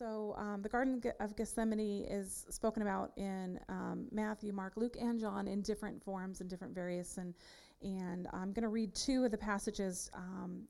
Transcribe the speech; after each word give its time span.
So, 0.00 0.34
um, 0.38 0.62
the 0.62 0.68
Garden 0.70 1.02
of 1.20 1.36
Gethsemane 1.36 2.06
is 2.08 2.46
spoken 2.48 2.80
about 2.80 3.12
in 3.18 3.60
um, 3.68 4.06
Matthew, 4.10 4.50
Mark, 4.50 4.72
Luke, 4.76 4.96
and 4.98 5.20
John 5.20 5.46
in 5.46 5.60
different 5.60 6.02
forms 6.02 6.40
and 6.40 6.48
different 6.48 6.74
various. 6.74 7.18
And, 7.18 7.34
and 7.82 8.26
I'm 8.32 8.54
going 8.54 8.62
to 8.62 8.70
read 8.70 8.94
two 8.94 9.26
of 9.26 9.30
the 9.30 9.36
passages 9.36 10.10
um, 10.14 10.62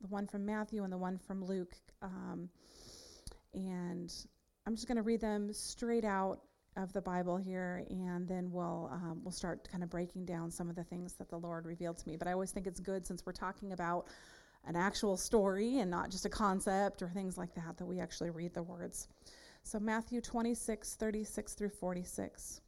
the 0.00 0.06
one 0.06 0.26
from 0.26 0.46
Matthew 0.46 0.84
and 0.84 0.92
the 0.92 0.96
one 0.96 1.18
from 1.18 1.44
Luke. 1.44 1.74
Um, 2.00 2.48
and 3.52 4.10
I'm 4.66 4.74
just 4.74 4.88
going 4.88 4.96
to 4.96 5.02
read 5.02 5.20
them 5.20 5.52
straight 5.52 6.06
out 6.06 6.40
of 6.78 6.90
the 6.94 7.02
Bible 7.02 7.36
here, 7.36 7.84
and 7.90 8.26
then 8.26 8.50
we'll 8.50 8.88
um, 8.90 9.20
we'll 9.22 9.32
start 9.32 9.68
kind 9.70 9.82
of 9.82 9.90
breaking 9.90 10.24
down 10.24 10.50
some 10.50 10.70
of 10.70 10.76
the 10.76 10.84
things 10.84 11.12
that 11.14 11.28
the 11.28 11.36
Lord 11.36 11.66
revealed 11.66 11.98
to 11.98 12.08
me. 12.08 12.16
But 12.16 12.26
I 12.26 12.32
always 12.32 12.52
think 12.52 12.66
it's 12.66 12.80
good 12.80 13.06
since 13.06 13.26
we're 13.26 13.32
talking 13.32 13.72
about 13.72 14.06
an 14.68 14.76
actual 14.76 15.16
story 15.16 15.78
and 15.78 15.90
not 15.90 16.10
just 16.10 16.26
a 16.26 16.28
concept 16.30 17.02
or 17.02 17.08
things 17.08 17.38
like 17.38 17.54
that, 17.54 17.78
that 17.78 17.86
we 17.86 18.00
actually 18.00 18.30
read 18.30 18.52
the 18.52 18.62
words. 18.62 19.08
So, 19.62 19.80
Matthew 19.80 20.20
26, 20.20 20.94
36 20.94 21.54
through 21.54 21.70
46. 21.70 22.60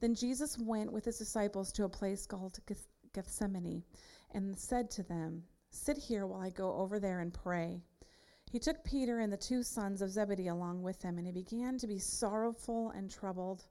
Then 0.00 0.14
Jesus 0.14 0.58
went 0.58 0.92
with 0.92 1.04
his 1.04 1.18
disciples 1.18 1.72
to 1.72 1.84
a 1.84 1.88
place 1.88 2.24
called 2.24 2.58
Gethsemane 3.12 3.82
and 4.32 4.58
said 4.58 4.90
to 4.92 5.02
them, 5.02 5.42
Sit 5.70 5.98
here 5.98 6.26
while 6.26 6.40
I 6.40 6.50
go 6.50 6.74
over 6.74 6.98
there 6.98 7.20
and 7.20 7.34
pray. 7.34 7.82
He 8.50 8.58
took 8.58 8.82
Peter 8.82 9.20
and 9.20 9.32
the 9.32 9.36
two 9.36 9.62
sons 9.62 10.02
of 10.02 10.10
Zebedee 10.10 10.48
along 10.48 10.82
with 10.82 11.02
him, 11.02 11.18
and 11.18 11.26
he 11.26 11.32
began 11.32 11.78
to 11.78 11.86
be 11.86 11.98
sorrowful 11.98 12.90
and 12.90 13.10
troubled. 13.10 13.66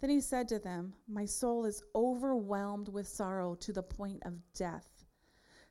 Then 0.00 0.10
he 0.10 0.20
said 0.20 0.48
to 0.48 0.58
them, 0.58 0.94
My 1.08 1.24
soul 1.24 1.64
is 1.64 1.82
overwhelmed 1.94 2.88
with 2.88 3.08
sorrow 3.08 3.54
to 3.56 3.72
the 3.72 3.82
point 3.82 4.22
of 4.24 4.34
death. 4.52 4.97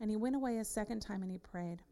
And 0.00 0.10
he 0.10 0.16
went 0.16 0.36
away 0.36 0.58
a 0.58 0.64
second 0.64 1.00
time 1.00 1.22
and 1.22 1.30
he 1.30 1.38
prayed, 1.38 1.82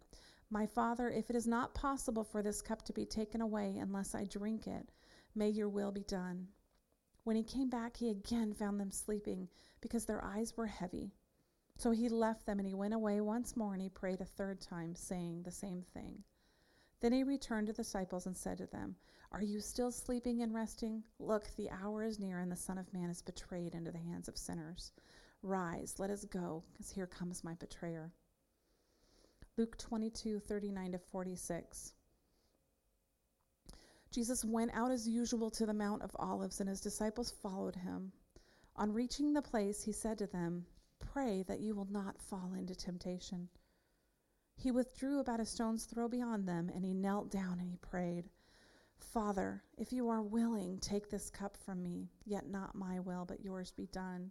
My 0.51 0.67
Father, 0.67 1.11
if 1.11 1.31
it 1.31 1.37
is 1.37 1.47
not 1.47 1.75
possible 1.75 2.25
for 2.25 2.43
this 2.43 2.61
cup 2.61 2.83
to 2.83 2.93
be 2.93 3.07
taken 3.07 3.41
away 3.41 3.79
unless 3.79 4.15
I 4.15 4.25
drink 4.25 4.67
it, 4.67 4.91
may 5.35 5.49
your 5.49 5.69
will 5.69 5.93
be 5.93 6.05
done. 6.05 6.49
When 7.25 7.37
he 7.37 7.45
came 7.45 7.71
back, 7.71 7.97
he 7.97 8.11
again 8.11 8.53
found 8.53 8.81
them 8.81 8.91
sleeping 8.91 9.49
because 9.81 10.05
their 10.05 10.25
eyes 10.25 10.57
were 10.57 10.67
heavy. 10.67 11.13
So 11.79 11.91
he 11.91 12.09
left 12.09 12.47
them 12.47 12.59
and 12.59 12.67
he 12.67 12.75
went 12.75 12.95
away 12.95 13.21
once 13.21 13.57
more 13.57 13.73
and 13.73 13.83
he 13.83 13.89
prayed 13.89 14.21
a 14.21 14.25
third 14.25 14.61
time, 14.61 14.95
saying 14.95 15.43
the 15.43 15.51
same 15.51 15.83
thing. 15.95 16.25
Then 17.01 17.13
he 17.13 17.25
returned 17.25 17.67
to 17.67 17.73
the 17.73 17.83
disciples 17.83 18.27
and 18.27 18.37
said 18.37 18.59
to 18.59 18.67
them, 18.67 18.97
Are 19.33 19.43
you 19.43 19.61
still 19.61 19.91
sleeping 19.91 20.43
and 20.43 20.55
resting? 20.55 21.03
Look, 21.19 21.49
the 21.57 21.71
hour 21.71 22.05
is 22.05 22.21
near 22.21 22.39
and 22.39 22.51
the 22.51 22.57
Son 22.57 22.79
of 22.79 22.93
Man 22.93 23.11
is 23.11 23.23
betrayed 23.23 23.75
into 23.75 23.91
the 23.91 23.99
hands 23.99 24.29
of 24.29 24.37
sinners. 24.37 24.93
Rise, 25.43 25.97
let 25.99 26.11
us 26.11 26.25
go, 26.25 26.63
because 26.73 26.91
here 26.91 27.07
comes 27.07 27.43
my 27.43 27.55
betrayer. 27.55 28.13
Luke 29.57 29.77
22, 29.77 30.39
39 30.39 30.93
to 30.93 30.99
46. 30.99 31.93
Jesus 34.13 34.45
went 34.45 34.71
out 34.75 34.91
as 34.91 35.09
usual 35.09 35.51
to 35.51 35.67
the 35.67 35.75
Mount 35.75 36.03
of 36.03 36.15
Olives, 36.17 36.61
and 36.61 36.69
his 36.69 36.81
disciples 36.81 37.31
followed 37.43 37.77
him. 37.77 38.13
On 38.77 38.93
reaching 38.93 39.33
the 39.33 39.43
place, 39.43 39.83
he 39.83 39.93
said 39.93 40.19
to 40.19 40.27
them, 40.27 40.67
Pray 40.99 41.43
that 41.49 41.61
you 41.61 41.75
will 41.75 41.89
not 41.91 42.21
fall 42.21 42.55
into 42.55 42.75
temptation. 42.75 43.49
He 44.57 44.71
withdrew 44.71 45.19
about 45.19 45.41
a 45.41 45.47
stone's 45.47 45.87
throw 45.87 46.09
beyond 46.09 46.47
them, 46.47 46.71
and 46.75 46.85
he 46.85 46.95
knelt 46.95 47.31
down 47.31 47.59
and 47.59 47.69
he 47.69 47.77
prayed, 47.77 48.29
Father, 48.99 49.63
if 49.77 49.93
you 49.93 50.09
are 50.09 50.23
willing, 50.23 50.79
take 50.79 51.11
this 51.11 51.29
cup 51.29 51.57
from 51.57 51.83
me, 51.83 52.11
yet 52.25 52.49
not 52.49 52.75
my 52.75 53.01
will, 53.01 53.25
but 53.25 53.43
yours 53.43 53.73
be 53.73 53.87
done. 53.87 54.31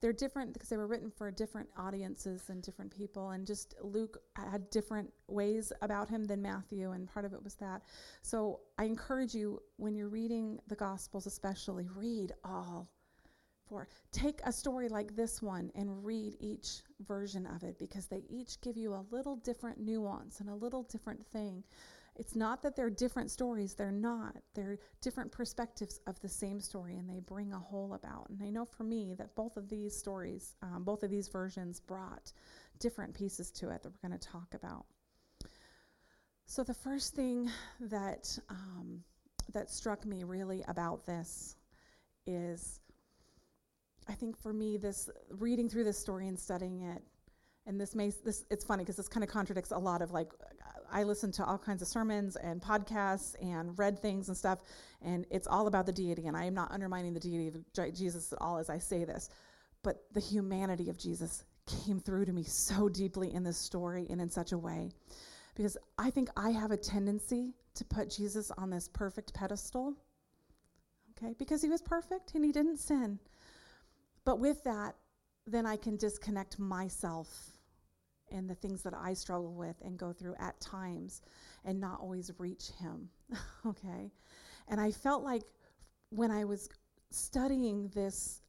they're 0.00 0.12
different 0.12 0.52
because 0.52 0.68
they 0.68 0.76
were 0.76 0.86
written 0.86 1.10
for 1.10 1.30
different 1.30 1.68
audiences 1.76 2.48
and 2.48 2.62
different 2.62 2.90
people 2.90 3.30
and 3.30 3.46
just 3.46 3.74
luke 3.82 4.18
had 4.36 4.68
different 4.70 5.12
ways 5.28 5.72
about 5.82 6.08
him 6.08 6.24
than 6.24 6.40
matthew 6.40 6.92
and 6.92 7.08
part 7.08 7.24
of 7.24 7.32
it 7.32 7.42
was 7.42 7.54
that. 7.54 7.82
So 8.22 8.60
i 8.78 8.84
encourage 8.84 9.34
you 9.34 9.60
when 9.76 9.94
you're 9.94 10.08
reading 10.08 10.58
the 10.68 10.76
gospels 10.76 11.26
especially 11.26 11.88
read 11.94 12.32
all 12.44 12.88
four. 13.70 13.86
Take 14.10 14.40
a 14.44 14.52
story 14.52 14.88
like 14.88 15.14
this 15.14 15.40
one 15.40 15.70
and 15.76 16.04
read 16.04 16.36
each 16.40 16.82
version 17.06 17.46
of 17.46 17.62
it 17.62 17.78
because 17.78 18.06
they 18.06 18.24
each 18.28 18.60
give 18.60 18.76
you 18.76 18.92
a 18.94 19.06
little 19.10 19.36
different 19.36 19.78
nuance 19.78 20.40
and 20.40 20.50
a 20.50 20.54
little 20.54 20.82
different 20.82 21.24
thing 21.28 21.62
it's 22.16 22.36
not 22.36 22.62
that 22.62 22.76
they're 22.76 22.90
different 22.90 23.30
stories, 23.30 23.74
they're 23.74 23.90
not. 23.90 24.36
They're 24.54 24.78
different 25.00 25.32
perspectives 25.32 26.00
of 26.06 26.20
the 26.20 26.28
same 26.28 26.60
story, 26.60 26.96
and 26.96 27.08
they 27.08 27.20
bring 27.20 27.52
a 27.52 27.58
whole 27.58 27.94
about. 27.94 28.28
And 28.28 28.42
I 28.42 28.50
know 28.50 28.64
for 28.64 28.84
me 28.84 29.14
that 29.18 29.34
both 29.34 29.56
of 29.56 29.68
these 29.68 29.96
stories, 29.96 30.54
um, 30.62 30.84
both 30.84 31.02
of 31.02 31.10
these 31.10 31.28
versions 31.28 31.80
brought 31.80 32.32
different 32.78 33.14
pieces 33.14 33.50
to 33.52 33.70
it 33.70 33.82
that 33.82 33.90
we're 33.90 34.08
going 34.08 34.18
to 34.18 34.28
talk 34.28 34.54
about. 34.54 34.84
So, 36.46 36.64
the 36.64 36.74
first 36.74 37.14
thing 37.14 37.50
that, 37.80 38.38
um, 38.48 39.04
that 39.52 39.70
struck 39.70 40.04
me 40.04 40.24
really 40.24 40.64
about 40.68 41.06
this 41.06 41.56
is 42.26 42.80
I 44.10 44.14
think 44.14 44.36
for 44.36 44.52
me, 44.52 44.76
this 44.76 45.08
reading 45.30 45.68
through 45.68 45.84
this 45.84 45.98
story 45.98 46.26
and 46.26 46.38
studying 46.38 46.80
it, 46.80 47.02
and 47.66 47.80
this 47.80 47.94
may 47.94 48.10
this 48.24 48.44
it's 48.50 48.64
funny 48.64 48.82
because 48.82 48.96
this 48.96 49.06
kind 49.08 49.22
of 49.22 49.30
contradicts 49.30 49.70
a 49.70 49.78
lot 49.78 50.02
of 50.02 50.10
like 50.10 50.32
I 50.92 51.02
listen 51.04 51.32
to 51.32 51.44
all 51.44 51.58
kinds 51.58 51.82
of 51.82 51.88
sermons 51.88 52.36
and 52.36 52.60
podcasts 52.60 53.34
and 53.42 53.78
read 53.78 54.00
things 54.00 54.28
and 54.28 54.36
stuff, 54.36 54.58
and 55.02 55.26
it's 55.30 55.46
all 55.46 55.66
about 55.66 55.86
the 55.86 55.92
deity. 55.92 56.26
And 56.26 56.36
I 56.36 56.44
am 56.44 56.54
not 56.54 56.70
undermining 56.72 57.14
the 57.14 57.20
deity 57.20 57.48
of 57.48 57.94
Jesus 57.94 58.32
at 58.32 58.40
all 58.40 58.58
as 58.58 58.70
I 58.70 58.78
say 58.78 59.04
this, 59.04 59.30
but 59.82 60.04
the 60.12 60.20
humanity 60.20 60.90
of 60.90 60.98
Jesus 60.98 61.44
came 61.66 62.00
through 62.00 62.24
to 62.24 62.32
me 62.32 62.42
so 62.42 62.88
deeply 62.88 63.32
in 63.32 63.44
this 63.44 63.58
story 63.58 64.06
and 64.10 64.20
in 64.20 64.30
such 64.30 64.52
a 64.52 64.58
way. 64.58 64.90
Because 65.54 65.76
I 65.98 66.10
think 66.10 66.30
I 66.36 66.50
have 66.50 66.70
a 66.70 66.76
tendency 66.76 67.54
to 67.74 67.84
put 67.84 68.10
Jesus 68.10 68.50
on 68.52 68.70
this 68.70 68.88
perfect 68.88 69.34
pedestal, 69.34 69.94
okay, 71.16 71.34
because 71.38 71.62
he 71.62 71.68
was 71.68 71.82
perfect 71.82 72.34
and 72.34 72.44
he 72.44 72.52
didn't 72.52 72.78
sin. 72.78 73.18
But 74.24 74.38
with 74.38 74.64
that, 74.64 74.94
then 75.46 75.66
I 75.66 75.76
can 75.76 75.96
disconnect 75.96 76.58
myself 76.58 77.59
and 78.30 78.48
the 78.48 78.54
things 78.54 78.82
that 78.82 78.94
I 78.94 79.14
struggle 79.14 79.52
with 79.52 79.76
and 79.84 79.98
go 79.98 80.12
through 80.12 80.34
at 80.38 80.60
times 80.60 81.22
and 81.64 81.80
not 81.80 82.00
always 82.00 82.30
reach 82.38 82.70
Him. 82.78 83.08
okay? 83.66 84.10
And 84.68 84.80
I 84.80 84.90
felt 84.90 85.22
like 85.22 85.42
when 86.10 86.30
I 86.30 86.44
was 86.44 86.68
studying 87.10 87.90
this 87.94 88.42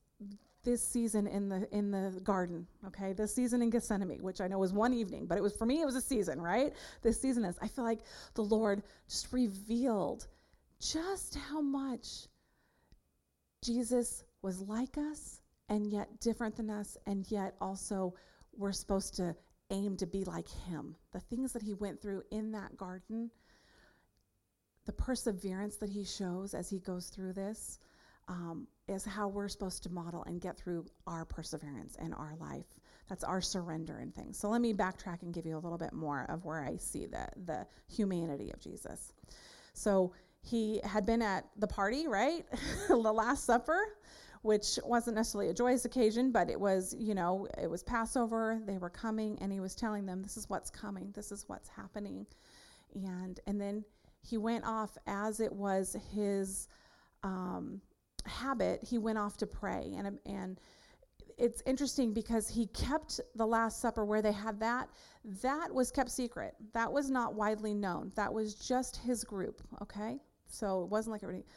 this 0.64 0.84
season 0.84 1.26
in 1.26 1.50
the 1.50 1.68
in 1.76 1.90
the 1.90 2.20
garden 2.24 2.68
okay 2.86 3.14
this 3.14 3.34
season 3.34 3.64
in 3.64 3.72
gethsemane 3.72 4.22
which 4.22 4.40
i 4.42 4.48
know 4.48 4.60
was 4.60 4.72
one 4.72 4.94
evening 4.94 5.26
but 5.26 5.36
it 5.36 5.42
was 5.42 5.56
for 5.56 5.66
me 5.66 5.82
it 5.82 5.86
was 5.86 5.96
a 5.96 6.02
season 6.02 6.40
right 6.40 6.74
this 7.02 7.20
season 7.20 7.44
is 7.44 7.58
i 7.62 7.68
feel 7.68 7.84
like 7.84 8.02
the 8.36 8.44
lord 8.44 8.84
just 9.10 9.34
revealed 9.34 10.28
just 10.80 11.36
how 11.36 11.60
much 11.62 12.28
jesus 13.64 14.24
was 14.44 14.62
like 14.62 14.98
us 14.98 15.42
and 15.70 15.88
yet 15.88 16.20
different 16.20 16.56
than 16.56 16.70
us 16.70 16.96
and 17.08 17.26
yet 17.32 17.56
also 17.60 18.14
we're 18.56 18.72
supposed 18.72 19.16
to 19.16 19.36
aim 19.72 19.98
to 19.98 20.06
be 20.06 20.24
like 20.24 20.50
him. 20.50 20.96
The 21.12 21.20
things 21.20 21.54
that 21.54 21.64
he 21.64 21.74
went 21.74 22.02
through 22.02 22.24
in 22.32 22.52
that 22.52 22.78
garden, 22.78 23.32
the 24.86 24.92
perseverance 24.92 25.78
that 25.78 25.90
he 25.90 26.04
shows 26.04 26.54
as 26.54 26.70
he 26.70 26.80
goes 26.80 27.08
through 27.08 27.34
this, 27.34 27.80
um, 28.28 28.68
is 28.88 29.04
how 29.04 29.28
we're 29.28 29.48
supposed 29.48 29.84
to 29.84 29.90
model 29.90 30.24
and 30.24 30.40
get 30.40 30.58
through 30.58 30.86
our 31.08 31.26
perseverance 31.26 31.96
in 31.96 32.14
our 32.14 32.36
life. 32.40 32.66
That's 33.10 33.24
our 33.24 33.42
surrender 33.42 33.98
and 33.98 34.14
things. 34.14 34.38
So 34.38 34.50
let 34.50 34.62
me 34.62 34.74
backtrack 34.74 35.22
and 35.22 35.34
give 35.34 35.46
you 35.46 35.58
a 35.58 35.60
little 35.60 35.78
bit 35.78 35.94
more 35.94 36.26
of 36.30 36.46
where 36.46 36.64
I 36.64 36.78
see 36.78 37.08
the, 37.08 37.28
the 37.46 37.68
humanity 37.88 38.52
of 38.52 38.60
Jesus. 38.60 39.14
So 39.74 40.14
he 40.42 40.82
had 40.84 41.06
been 41.06 41.22
at 41.22 41.46
the 41.58 41.68
party, 41.68 42.08
right? 42.08 42.46
the 42.88 42.96
Last 42.98 43.46
Supper, 43.46 43.80
which 44.42 44.80
wasn't 44.84 45.16
necessarily 45.16 45.50
a 45.50 45.54
joyous 45.54 45.86
occasion, 45.86 46.32
but 46.32 46.50
it 46.50 46.60
was, 46.60 46.96
you 46.98 47.14
know, 47.14 47.48
it 47.62 47.70
was 47.70 47.84
Passover. 47.84 48.60
They 48.66 48.78
were 48.78 48.90
coming, 48.90 49.38
and 49.42 49.52
he 49.52 49.60
was 49.60 49.76
telling 49.76 50.06
them, 50.06 50.22
This 50.22 50.38
is 50.38 50.50
what's 50.50 50.70
coming, 50.70 51.12
this 51.14 51.32
is 51.32 51.46
what's 51.48 51.70
happening. 51.70 52.26
And, 52.94 53.40
and 53.48 53.60
then 53.62 53.86
he 54.22 54.38
went 54.38 54.66
off 54.66 54.98
as 55.08 55.40
it 55.40 55.52
was 55.52 55.96
his 56.14 56.68
um, 57.24 57.82
habit, 58.26 58.84
he 58.84 58.98
went 58.98 59.18
off 59.18 59.38
to 59.38 59.48
pray. 59.48 59.94
And, 59.98 60.20
and 60.26 60.60
it's 61.38 61.62
interesting 61.66 62.14
because 62.14 62.48
he 62.48 62.68
kept 62.68 63.20
the 63.36 63.46
Last 63.46 63.80
Supper 63.80 64.06
where 64.06 64.22
they 64.22 64.32
had 64.32 64.60
that. 64.60 64.90
That 65.42 65.74
was 65.74 65.92
kept 65.92 66.12
secret. 66.12 66.56
That 66.74 66.92
was 66.92 67.10
not 67.10 67.34
widely 67.34 67.74
known. 67.74 68.12
That 68.16 68.34
was 68.34 68.56
just 68.56 68.98
his 68.98 69.24
group, 69.24 69.62
okay? 69.82 70.20
So 70.48 70.84
it 70.84 70.90
wasn't 70.90 71.14
like 71.14 71.24
everybody. 71.24 71.48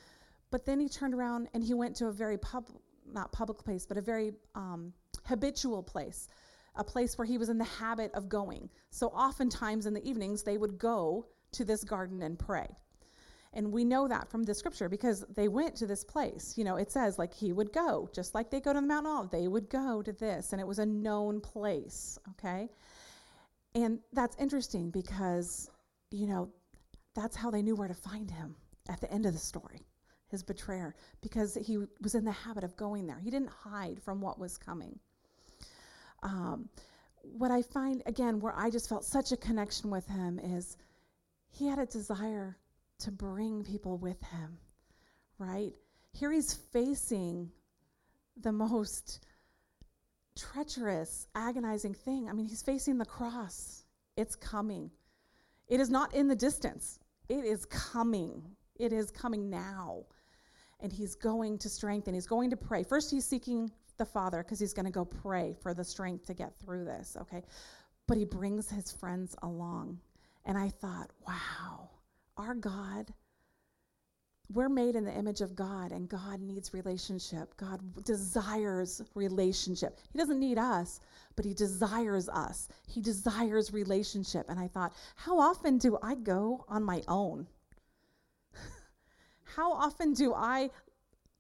But 0.54 0.64
then 0.64 0.78
he 0.78 0.88
turned 0.88 1.14
around 1.14 1.48
and 1.52 1.64
he 1.64 1.74
went 1.74 1.96
to 1.96 2.06
a 2.06 2.12
very 2.12 2.38
public, 2.38 2.80
not 3.12 3.32
public 3.32 3.58
place, 3.58 3.86
but 3.86 3.96
a 3.96 4.00
very 4.00 4.34
um, 4.54 4.92
habitual 5.24 5.82
place, 5.82 6.28
a 6.76 6.84
place 6.84 7.18
where 7.18 7.26
he 7.26 7.38
was 7.38 7.48
in 7.48 7.58
the 7.58 7.64
habit 7.64 8.12
of 8.14 8.28
going. 8.28 8.70
So 8.90 9.08
oftentimes 9.08 9.86
in 9.86 9.94
the 9.94 10.08
evenings, 10.08 10.44
they 10.44 10.56
would 10.56 10.78
go 10.78 11.26
to 11.54 11.64
this 11.64 11.82
garden 11.82 12.22
and 12.22 12.38
pray. 12.38 12.68
And 13.52 13.72
we 13.72 13.84
know 13.84 14.06
that 14.06 14.30
from 14.30 14.44
the 14.44 14.54
scripture 14.54 14.88
because 14.88 15.24
they 15.34 15.48
went 15.48 15.74
to 15.74 15.88
this 15.88 16.04
place. 16.04 16.54
You 16.56 16.62
know, 16.62 16.76
it 16.76 16.92
says 16.92 17.18
like 17.18 17.34
he 17.34 17.52
would 17.52 17.72
go, 17.72 18.08
just 18.14 18.32
like 18.32 18.48
they 18.52 18.60
go 18.60 18.72
to 18.72 18.80
the 18.80 18.86
Mount 18.86 19.08
Olive, 19.08 19.30
they 19.30 19.48
would 19.48 19.68
go 19.68 20.02
to 20.02 20.12
this, 20.12 20.52
and 20.52 20.60
it 20.60 20.66
was 20.68 20.78
a 20.78 20.86
known 20.86 21.40
place, 21.40 22.16
okay? 22.30 22.68
And 23.74 23.98
that's 24.12 24.36
interesting 24.36 24.90
because, 24.90 25.68
you 26.12 26.28
know, 26.28 26.48
that's 27.16 27.34
how 27.34 27.50
they 27.50 27.60
knew 27.60 27.74
where 27.74 27.88
to 27.88 27.94
find 27.94 28.30
him 28.30 28.54
at 28.88 29.00
the 29.00 29.10
end 29.10 29.26
of 29.26 29.32
the 29.32 29.40
story, 29.40 29.80
his 30.34 30.42
betrayer, 30.42 30.94
because 31.22 31.54
he 31.54 31.78
was 32.02 32.14
in 32.14 32.24
the 32.24 32.32
habit 32.32 32.64
of 32.64 32.76
going 32.76 33.06
there. 33.06 33.20
He 33.20 33.30
didn't 33.30 33.50
hide 33.50 34.02
from 34.02 34.20
what 34.20 34.38
was 34.38 34.58
coming. 34.58 34.98
Um, 36.22 36.68
what 37.22 37.50
I 37.50 37.62
find, 37.62 38.02
again, 38.06 38.40
where 38.40 38.54
I 38.56 38.68
just 38.68 38.88
felt 38.88 39.04
such 39.04 39.32
a 39.32 39.36
connection 39.36 39.90
with 39.90 40.06
him 40.08 40.38
is 40.38 40.76
he 41.50 41.68
had 41.68 41.78
a 41.78 41.86
desire 41.86 42.56
to 42.98 43.10
bring 43.12 43.64
people 43.64 43.96
with 43.96 44.20
him, 44.22 44.58
right? 45.38 45.72
Here 46.12 46.32
he's 46.32 46.52
facing 46.52 47.50
the 48.36 48.52
most 48.52 49.24
treacherous, 50.36 51.28
agonizing 51.34 51.94
thing. 51.94 52.28
I 52.28 52.32
mean, 52.32 52.46
he's 52.46 52.62
facing 52.62 52.98
the 52.98 53.04
cross. 53.04 53.84
It's 54.16 54.34
coming. 54.34 54.90
It 55.68 55.80
is 55.80 55.90
not 55.90 56.14
in 56.14 56.26
the 56.28 56.36
distance, 56.36 56.98
it 57.28 57.44
is 57.44 57.64
coming. 57.66 58.42
It 58.76 58.92
is 58.92 59.12
coming 59.12 59.50
now. 59.50 60.04
And 60.84 60.92
he's 60.92 61.14
going 61.14 61.56
to 61.58 61.68
strengthen, 61.68 62.12
he's 62.12 62.26
going 62.26 62.50
to 62.50 62.56
pray. 62.56 62.82
First, 62.84 63.10
he's 63.10 63.24
seeking 63.24 63.70
the 63.96 64.04
Father 64.04 64.42
because 64.42 64.60
he's 64.60 64.74
going 64.74 64.84
to 64.84 64.92
go 64.92 65.06
pray 65.06 65.56
for 65.62 65.72
the 65.72 65.82
strength 65.82 66.26
to 66.26 66.34
get 66.34 66.52
through 66.60 66.84
this, 66.84 67.16
okay? 67.22 67.42
But 68.06 68.18
he 68.18 68.26
brings 68.26 68.68
his 68.68 68.92
friends 68.92 69.34
along. 69.42 69.98
And 70.44 70.58
I 70.58 70.68
thought, 70.68 71.10
wow, 71.26 71.88
our 72.36 72.54
God, 72.54 73.14
we're 74.52 74.68
made 74.68 74.94
in 74.94 75.04
the 75.04 75.16
image 75.16 75.40
of 75.40 75.56
God, 75.56 75.90
and 75.90 76.06
God 76.06 76.40
needs 76.40 76.74
relationship. 76.74 77.56
God 77.56 77.80
desires 78.04 79.00
relationship. 79.14 79.98
He 80.12 80.18
doesn't 80.18 80.38
need 80.38 80.58
us, 80.58 81.00
but 81.34 81.46
He 81.46 81.54
desires 81.54 82.28
us. 82.28 82.68
He 82.86 83.00
desires 83.00 83.72
relationship. 83.72 84.50
And 84.50 84.60
I 84.60 84.68
thought, 84.68 84.92
how 85.16 85.38
often 85.40 85.78
do 85.78 85.98
I 86.02 86.14
go 86.14 86.66
on 86.68 86.84
my 86.84 87.02
own? 87.08 87.46
How 89.44 89.72
often 89.72 90.12
do 90.12 90.34
I 90.34 90.70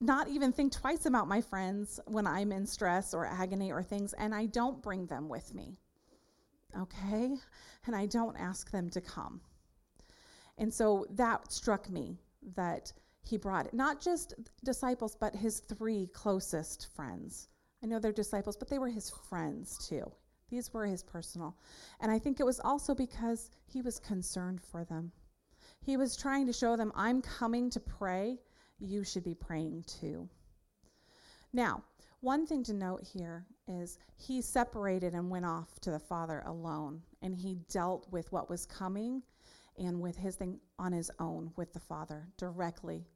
not 0.00 0.28
even 0.28 0.52
think 0.52 0.72
twice 0.72 1.06
about 1.06 1.28
my 1.28 1.40
friends 1.40 2.00
when 2.06 2.26
I'm 2.26 2.52
in 2.52 2.66
stress 2.66 3.14
or 3.14 3.26
agony 3.26 3.72
or 3.72 3.82
things, 3.82 4.12
and 4.14 4.34
I 4.34 4.46
don't 4.46 4.82
bring 4.82 5.06
them 5.06 5.28
with 5.28 5.54
me? 5.54 5.78
Okay? 6.78 7.36
And 7.86 7.96
I 7.96 8.06
don't 8.06 8.36
ask 8.36 8.70
them 8.70 8.90
to 8.90 9.00
come. 9.00 9.40
And 10.58 10.72
so 10.72 11.06
that 11.10 11.52
struck 11.52 11.90
me 11.90 12.18
that 12.54 12.92
he 13.22 13.36
brought 13.38 13.72
not 13.72 14.00
just 14.00 14.34
disciples, 14.64 15.16
but 15.18 15.34
his 15.34 15.60
three 15.60 16.08
closest 16.12 16.88
friends. 16.94 17.48
I 17.82 17.86
know 17.86 17.98
they're 17.98 18.12
disciples, 18.12 18.56
but 18.56 18.68
they 18.68 18.78
were 18.78 18.88
his 18.88 19.10
friends 19.10 19.78
too. 19.88 20.10
These 20.50 20.72
were 20.72 20.86
his 20.86 21.02
personal. 21.02 21.56
And 22.00 22.12
I 22.12 22.18
think 22.18 22.38
it 22.38 22.46
was 22.46 22.60
also 22.60 22.94
because 22.94 23.50
he 23.66 23.82
was 23.82 23.98
concerned 23.98 24.60
for 24.60 24.84
them. 24.84 25.12
He 25.84 25.96
was 25.96 26.16
trying 26.16 26.46
to 26.46 26.52
show 26.52 26.76
them, 26.76 26.92
I'm 26.94 27.20
coming 27.20 27.68
to 27.70 27.80
pray. 27.80 28.38
You 28.78 29.04
should 29.04 29.22
be 29.22 29.34
praying 29.34 29.84
too. 29.86 30.28
Now, 31.52 31.84
one 32.20 32.46
thing 32.46 32.62
to 32.64 32.72
note 32.72 33.02
here 33.02 33.44
is 33.68 33.98
he 34.16 34.40
separated 34.40 35.12
and 35.12 35.28
went 35.28 35.44
off 35.44 35.78
to 35.80 35.90
the 35.90 35.98
Father 35.98 36.42
alone, 36.46 37.02
and 37.20 37.36
he 37.36 37.58
dealt 37.68 38.10
with 38.10 38.32
what 38.32 38.48
was 38.48 38.64
coming 38.64 39.22
and 39.78 40.00
with 40.00 40.16
his 40.16 40.36
thing 40.36 40.58
on 40.78 40.92
his 40.92 41.10
own 41.18 41.52
with 41.56 41.72
the 41.74 41.80
Father 41.80 42.28
directly. 42.38 43.06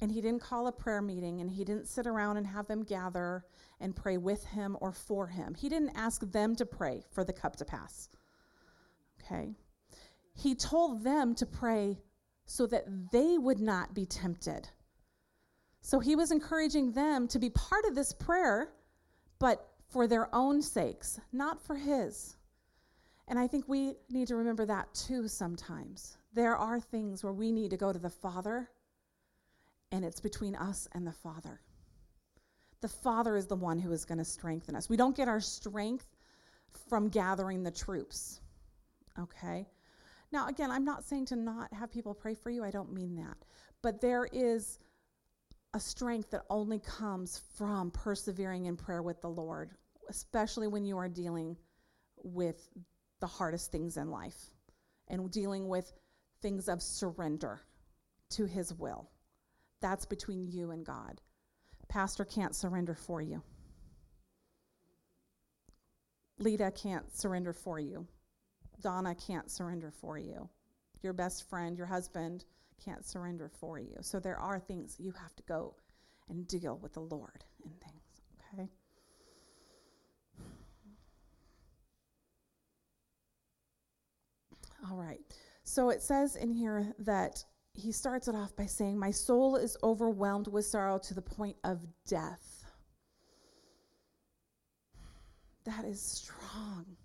And 0.00 0.12
he 0.12 0.20
didn't 0.20 0.42
call 0.42 0.66
a 0.66 0.72
prayer 0.72 1.00
meeting 1.00 1.40
and 1.40 1.48
he 1.48 1.64
didn't 1.64 1.86
sit 1.86 2.08
around 2.08 2.36
and 2.36 2.46
have 2.46 2.66
them 2.66 2.82
gather 2.82 3.44
and 3.80 3.94
pray 3.94 4.16
with 4.16 4.44
him 4.44 4.76
or 4.80 4.92
for 4.92 5.28
him. 5.28 5.54
He 5.54 5.68
didn't 5.68 5.96
ask 5.96 6.28
them 6.32 6.56
to 6.56 6.66
pray 6.66 7.04
for 7.12 7.22
the 7.22 7.32
cup 7.32 7.54
to 7.56 7.64
pass. 7.64 8.08
Okay? 9.22 9.54
He 10.34 10.54
told 10.54 11.04
them 11.04 11.34
to 11.36 11.46
pray 11.46 11.98
so 12.46 12.66
that 12.66 12.84
they 13.12 13.38
would 13.38 13.60
not 13.60 13.94
be 13.94 14.06
tempted. 14.06 14.68
So 15.80 15.98
he 15.98 16.16
was 16.16 16.30
encouraging 16.30 16.92
them 16.92 17.26
to 17.28 17.38
be 17.38 17.50
part 17.50 17.84
of 17.86 17.94
this 17.94 18.12
prayer, 18.12 18.72
but 19.38 19.68
for 19.88 20.06
their 20.06 20.34
own 20.34 20.62
sakes, 20.62 21.20
not 21.32 21.60
for 21.60 21.74
his. 21.74 22.36
And 23.28 23.38
I 23.38 23.46
think 23.46 23.68
we 23.68 23.94
need 24.10 24.28
to 24.28 24.36
remember 24.36 24.64
that 24.66 24.92
too 24.94 25.28
sometimes. 25.28 26.16
There 26.32 26.56
are 26.56 26.80
things 26.80 27.22
where 27.22 27.32
we 27.32 27.52
need 27.52 27.70
to 27.70 27.76
go 27.76 27.92
to 27.92 27.98
the 27.98 28.10
Father, 28.10 28.70
and 29.90 30.04
it's 30.04 30.20
between 30.20 30.54
us 30.54 30.88
and 30.92 31.06
the 31.06 31.12
Father. 31.12 31.60
The 32.80 32.88
Father 32.88 33.36
is 33.36 33.46
the 33.46 33.56
one 33.56 33.78
who 33.78 33.92
is 33.92 34.04
going 34.04 34.18
to 34.18 34.24
strengthen 34.24 34.74
us. 34.74 34.88
We 34.88 34.96
don't 34.96 35.16
get 35.16 35.28
our 35.28 35.40
strength 35.40 36.06
from 36.88 37.08
gathering 37.08 37.62
the 37.62 37.70
troops. 37.70 38.40
Okay? 39.18 39.68
Now, 40.32 40.48
again, 40.48 40.70
I'm 40.70 40.84
not 40.84 41.04
saying 41.04 41.26
to 41.26 41.36
not 41.36 41.72
have 41.74 41.90
people 41.90 42.14
pray 42.14 42.34
for 42.34 42.50
you. 42.50 42.64
I 42.64 42.70
don't 42.70 42.92
mean 42.92 43.16
that. 43.16 43.36
But 43.82 44.00
there 44.00 44.26
is 44.32 44.78
a 45.74 45.80
strength 45.80 46.30
that 46.30 46.44
only 46.48 46.78
comes 46.78 47.42
from 47.56 47.90
persevering 47.90 48.64
in 48.64 48.76
prayer 48.76 49.02
with 49.02 49.20
the 49.20 49.28
Lord, 49.28 49.70
especially 50.08 50.68
when 50.68 50.84
you 50.84 50.96
are 50.96 51.08
dealing 51.08 51.56
with 52.22 52.68
the 53.20 53.26
hardest 53.26 53.70
things 53.70 53.96
in 53.96 54.10
life 54.10 54.38
and 55.08 55.30
dealing 55.30 55.68
with 55.68 55.92
things 56.40 56.68
of 56.68 56.80
surrender 56.82 57.60
to 58.30 58.46
His 58.46 58.72
will. 58.72 59.10
That's 59.80 60.06
between 60.06 60.46
you 60.46 60.70
and 60.70 60.84
God. 60.84 61.20
Pastor 61.88 62.24
can't 62.24 62.54
surrender 62.54 62.94
for 62.94 63.20
you. 63.20 63.42
Lita 66.38 66.72
can't 66.74 67.14
surrender 67.14 67.52
for 67.52 67.78
you. 67.78 68.06
Donna 68.82 69.14
can't 69.14 69.50
surrender 69.50 69.90
for 69.90 70.18
you. 70.18 70.48
Your 71.02 71.12
best 71.12 71.48
friend, 71.48 71.76
your 71.76 71.86
husband, 71.86 72.44
can't 72.84 73.04
surrender 73.04 73.48
for 73.48 73.78
you. 73.78 73.96
So 74.00 74.20
there 74.20 74.38
are 74.38 74.58
things 74.58 74.96
you 74.98 75.12
have 75.12 75.34
to 75.36 75.42
go 75.44 75.74
and 76.28 76.46
deal 76.46 76.78
with 76.82 76.92
the 76.92 77.00
Lord 77.00 77.44
in 77.64 77.70
things, 77.70 78.22
okay? 78.54 78.68
All 84.90 84.96
right. 84.96 85.20
So 85.64 85.90
it 85.90 86.02
says 86.02 86.36
in 86.36 86.50
here 86.50 86.92
that 87.00 87.44
he 87.74 87.92
starts 87.92 88.28
it 88.28 88.34
off 88.34 88.54
by 88.56 88.66
saying, 88.66 88.98
My 88.98 89.10
soul 89.10 89.56
is 89.56 89.76
overwhelmed 89.82 90.48
with 90.48 90.66
sorrow 90.66 90.98
to 90.98 91.14
the 91.14 91.22
point 91.22 91.56
of 91.64 91.86
death. 92.06 92.64
That 95.64 95.84
is 95.84 96.02
strong. 96.02 96.96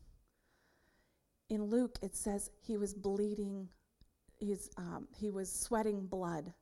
In 1.50 1.64
Luke, 1.66 1.98
it 2.02 2.16
says 2.16 2.50
he 2.62 2.78
was 2.78 2.94
bleeding, 2.94 3.70
he's, 4.38 4.70
um, 4.78 5.08
he 5.16 5.30
was 5.32 5.52
sweating 5.52 6.06
blood. 6.06 6.54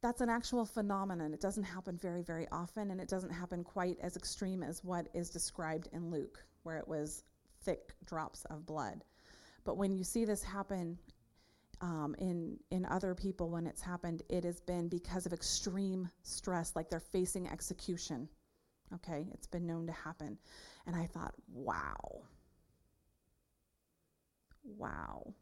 That's 0.00 0.20
an 0.20 0.28
actual 0.28 0.64
phenomenon. 0.64 1.32
It 1.32 1.40
doesn't 1.40 1.62
happen 1.62 1.96
very, 1.96 2.22
very 2.22 2.46
often, 2.50 2.90
and 2.90 3.00
it 3.00 3.08
doesn't 3.08 3.30
happen 3.30 3.62
quite 3.62 3.98
as 4.00 4.16
extreme 4.16 4.62
as 4.62 4.82
what 4.82 5.08
is 5.14 5.30
described 5.30 5.88
in 5.92 6.10
Luke, 6.10 6.44
where 6.64 6.78
it 6.78 6.88
was 6.88 7.24
thick 7.64 7.94
drops 8.04 8.44
of 8.46 8.66
blood. 8.66 9.04
But 9.64 9.76
when 9.76 9.92
you 9.92 10.02
see 10.02 10.24
this 10.24 10.42
happen 10.42 10.98
um, 11.80 12.14
in 12.18 12.58
in 12.70 12.84
other 12.86 13.14
people, 13.14 13.50
when 13.50 13.66
it's 13.66 13.80
happened, 13.80 14.22
it 14.28 14.44
has 14.44 14.60
been 14.60 14.88
because 14.88 15.26
of 15.26 15.32
extreme 15.32 16.08
stress, 16.22 16.74
like 16.74 16.90
they're 16.90 17.00
facing 17.00 17.48
execution. 17.48 18.28
Okay, 18.94 19.28
it's 19.32 19.46
been 19.46 19.66
known 19.66 19.86
to 19.86 19.92
happen, 19.92 20.36
and 20.86 20.96
I 20.96 21.06
thought, 21.06 21.34
wow, 21.48 22.22
wow, 24.64 25.34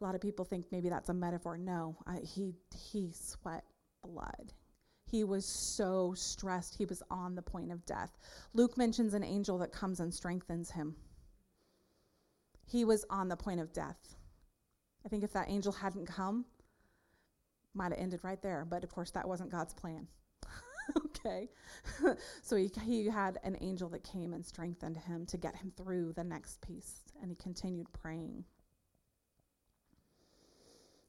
A 0.00 0.04
lot 0.04 0.14
of 0.14 0.20
people 0.20 0.44
think 0.44 0.66
maybe 0.70 0.88
that's 0.88 1.08
a 1.08 1.14
metaphor. 1.14 1.56
No, 1.56 1.96
I, 2.06 2.18
he 2.18 2.54
he 2.74 3.12
sweat 3.12 3.64
blood. 4.02 4.52
He 5.04 5.22
was 5.24 5.44
so 5.46 6.14
stressed. 6.16 6.74
He 6.74 6.84
was 6.84 7.02
on 7.10 7.34
the 7.34 7.42
point 7.42 7.70
of 7.70 7.84
death. 7.86 8.16
Luke 8.54 8.76
mentions 8.76 9.14
an 9.14 9.22
angel 9.22 9.58
that 9.58 9.72
comes 9.72 10.00
and 10.00 10.12
strengthens 10.12 10.70
him. 10.70 10.96
He 12.66 12.84
was 12.84 13.04
on 13.08 13.28
the 13.28 13.36
point 13.36 13.60
of 13.60 13.72
death. 13.72 14.16
I 15.04 15.08
think 15.08 15.22
if 15.22 15.32
that 15.34 15.48
angel 15.48 15.72
hadn't 15.72 16.06
come, 16.06 16.44
might 17.72 17.92
have 17.92 18.00
ended 18.00 18.20
right 18.24 18.42
there. 18.42 18.66
But 18.68 18.82
of 18.82 18.90
course, 18.90 19.12
that 19.12 19.28
wasn't 19.28 19.50
God's 19.52 19.74
plan. 19.74 20.08
okay. 20.96 21.48
so 22.42 22.56
he, 22.56 22.70
he 22.84 23.06
had 23.06 23.38
an 23.44 23.56
angel 23.60 23.88
that 23.90 24.02
came 24.02 24.32
and 24.32 24.44
strengthened 24.44 24.96
him 24.96 25.24
to 25.26 25.36
get 25.36 25.54
him 25.54 25.72
through 25.76 26.14
the 26.14 26.24
next 26.24 26.60
piece, 26.66 27.04
and 27.20 27.30
he 27.30 27.36
continued 27.36 27.86
praying. 27.92 28.44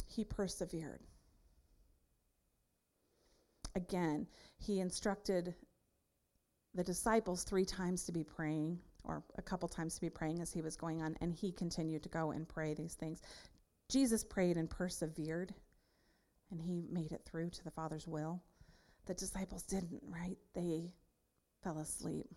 He 0.08 0.24
persevered. 0.24 1.02
Again, 3.76 4.28
he 4.58 4.80
instructed 4.80 5.54
the 6.74 6.84
disciples 6.84 7.44
three 7.44 7.66
times 7.66 8.06
to 8.06 8.12
be 8.12 8.24
praying, 8.24 8.80
or 9.04 9.24
a 9.38 9.42
couple 9.42 9.70
times 9.70 9.96
to 9.96 10.02
be 10.02 10.10
praying 10.10 10.42
as 10.42 10.52
he 10.52 10.62
was 10.62 10.76
going 10.76 11.02
on, 11.02 11.16
and 11.22 11.34
he 11.34 11.52
continued 11.52 12.04
to 12.04 12.10
go 12.10 12.32
and 12.32 12.48
pray 12.48 12.74
these 12.74 12.96
things. 12.96 13.22
Jesus 13.90 14.24
prayed 14.24 14.58
and 14.58 14.70
persevered, 14.70 15.54
and 16.52 16.62
he 16.62 16.84
made 16.90 17.12
it 17.12 17.22
through 17.26 17.50
to 17.52 17.64
the 17.64 17.72
Father's 17.72 18.08
will. 18.08 18.42
The 19.06 19.14
disciples 19.14 19.64
didn't, 19.64 20.04
right? 20.08 20.38
They 20.54 20.92
fell 21.64 21.80
asleep. 21.80 22.28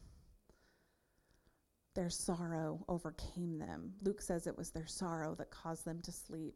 Their 1.95 2.11
sorrow 2.11 2.85
overcame 2.89 3.59
them. 3.59 3.95
Luke 4.03 4.23
says 4.23 4.47
it 4.47 4.57
was 4.57 4.71
their 4.71 4.87
sorrow 4.87 5.35
that 5.37 5.51
caused 5.51 5.85
them 5.85 6.01
to 6.03 6.13
sleep. 6.13 6.55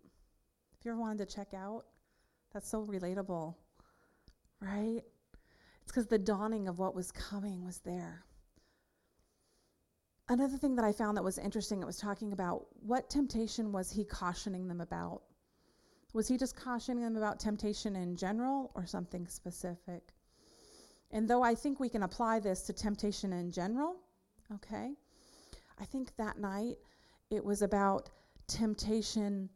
If 0.79 0.85
you 0.85 0.93
ever 0.93 1.01
wanted 1.01 1.29
to 1.29 1.35
check 1.35 1.55
out, 1.55 1.85
that's 2.53 2.69
so 2.69 2.85
relatable, 2.85 3.55
right? 4.61 5.03
It's 5.83 5.93
because 5.93 6.07
the 6.07 6.19
dawning 6.19 6.69
of 6.69 6.79
what 6.79 6.95
was 6.95 7.11
coming 7.11 7.65
was 7.65 7.79
there. 7.79 8.25
Another 10.29 10.57
thing 10.57 10.77
that 10.77 10.85
I 10.85 10.93
found 10.93 11.17
that 11.17 11.25
was 11.25 11.37
interesting, 11.37 11.83
it 11.83 11.87
was 11.87 11.99
talking 11.99 12.33
about 12.33 12.67
what 12.81 13.11
temptation 13.11 13.73
was 13.73 13.91
he 13.91 14.05
cautioning 14.05 14.69
them 14.69 14.81
about? 14.81 15.23
Was 16.15 16.29
he 16.29 16.39
just 16.39 16.57
cautioning 16.57 17.03
them 17.03 17.17
about 17.17 17.41
temptation 17.41 17.97
in 17.97 18.17
general 18.17 18.71
or 18.75 18.87
something 18.87 19.27
specific? 19.27 20.15
And 21.11 21.29
though 21.29 21.43
I 21.43 21.55
think 21.55 21.79
we 21.79 21.89
can 21.89 22.05
apply 22.05 22.41
this 22.41 22.63
to 22.63 22.73
temptation 22.73 23.33
in 23.33 23.51
general, 23.51 23.97
okay, 24.55 24.93
I 25.81 25.85
think 25.85 26.15
that 26.17 26.39
night 26.39 26.77
it 27.31 27.45
was 27.45 27.63
about 27.63 28.11
temptation 28.47 29.49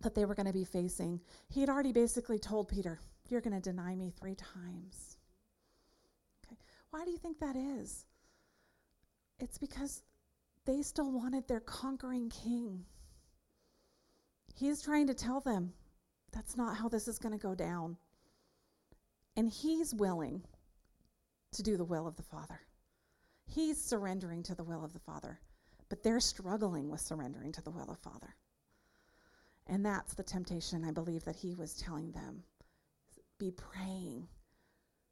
that 0.00 0.14
they 0.14 0.24
were 0.24 0.34
going 0.34 0.46
to 0.46 0.52
be 0.52 0.64
facing. 0.64 1.20
He 1.48 1.60
had 1.60 1.68
already 1.68 1.92
basically 1.92 2.38
told 2.38 2.68
Peter, 2.68 3.00
You're 3.28 3.40
going 3.40 3.60
to 3.60 3.70
deny 3.70 3.94
me 3.94 4.12
three 4.18 4.34
times. 4.34 5.16
Okay, 6.46 6.56
why 6.90 7.04
do 7.04 7.10
you 7.10 7.18
think 7.18 7.38
that 7.40 7.56
is? 7.56 8.04
It's 9.40 9.58
because 9.58 10.02
they 10.64 10.82
still 10.82 11.10
wanted 11.10 11.46
their 11.46 11.60
conquering 11.60 12.30
king. 12.30 12.84
He's 14.54 14.82
trying 14.82 15.06
to 15.06 15.14
tell 15.14 15.40
them 15.40 15.72
that's 16.32 16.56
not 16.56 16.76
how 16.76 16.88
this 16.88 17.08
is 17.08 17.18
going 17.18 17.32
to 17.32 17.38
go 17.38 17.54
down. 17.54 17.96
And 19.36 19.48
he's 19.48 19.94
willing 19.94 20.42
to 21.52 21.62
do 21.62 21.76
the 21.76 21.84
will 21.84 22.06
of 22.06 22.16
the 22.16 22.22
Father. 22.22 22.60
He's 23.48 23.82
surrendering 23.82 24.42
to 24.44 24.54
the 24.54 24.64
will 24.64 24.84
of 24.84 24.92
the 24.92 24.98
Father, 24.98 25.40
but 25.88 26.02
they're 26.02 26.20
struggling 26.20 26.90
with 26.90 27.00
surrendering 27.00 27.50
to 27.52 27.62
the 27.62 27.70
will 27.70 27.90
of 27.90 27.98
Father. 27.98 28.36
And 29.66 29.84
that's 29.84 30.14
the 30.14 30.22
temptation 30.22 30.84
I 30.84 30.90
believe 30.90 31.24
that 31.24 31.36
he 31.36 31.54
was 31.54 31.74
telling 31.74 32.12
them. 32.12 32.42
Be 33.38 33.50
praying. 33.50 34.28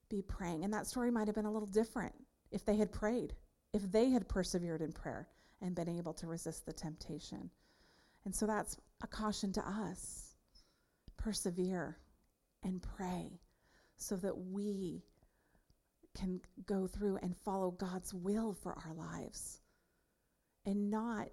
Be 0.09 0.23
praying. 0.23 0.64
And 0.64 0.73
that 0.73 0.87
story 0.87 1.11
might 1.11 1.28
have 1.28 1.35
been 1.35 1.47
a 1.47 1.52
little 1.52 1.66
different 1.66 2.14
if 2.50 2.64
they 2.64 2.76
had 2.76 2.93
prayed, 2.93 3.35
if 3.73 3.90
they 3.90 4.11
had 4.11 4.28
persevered 4.28 4.83
in 4.83 4.93
prayer 4.93 5.28
and 5.62 5.75
been 5.75 5.88
able 5.88 6.12
to 6.14 6.26
resist 6.26 6.66
the 6.66 6.73
temptation. 6.73 7.50
And 8.25 8.35
so 8.35 8.47
that's 8.47 8.76
a 9.02 9.07
caution 9.07 9.52
to 9.55 9.66
us. 9.66 10.35
Persevere 11.16 11.99
and 12.62 12.83
pray 12.97 13.40
so 13.97 14.16
that 14.16 14.37
we 14.37 15.02
can 16.17 16.41
go 16.67 16.87
through 16.87 17.19
and 17.23 17.37
follow 17.45 17.71
God's 17.71 18.13
will 18.15 18.55
for 18.55 18.73
our 18.73 18.95
lives 18.95 19.61
and 20.65 20.91
not 20.91 21.29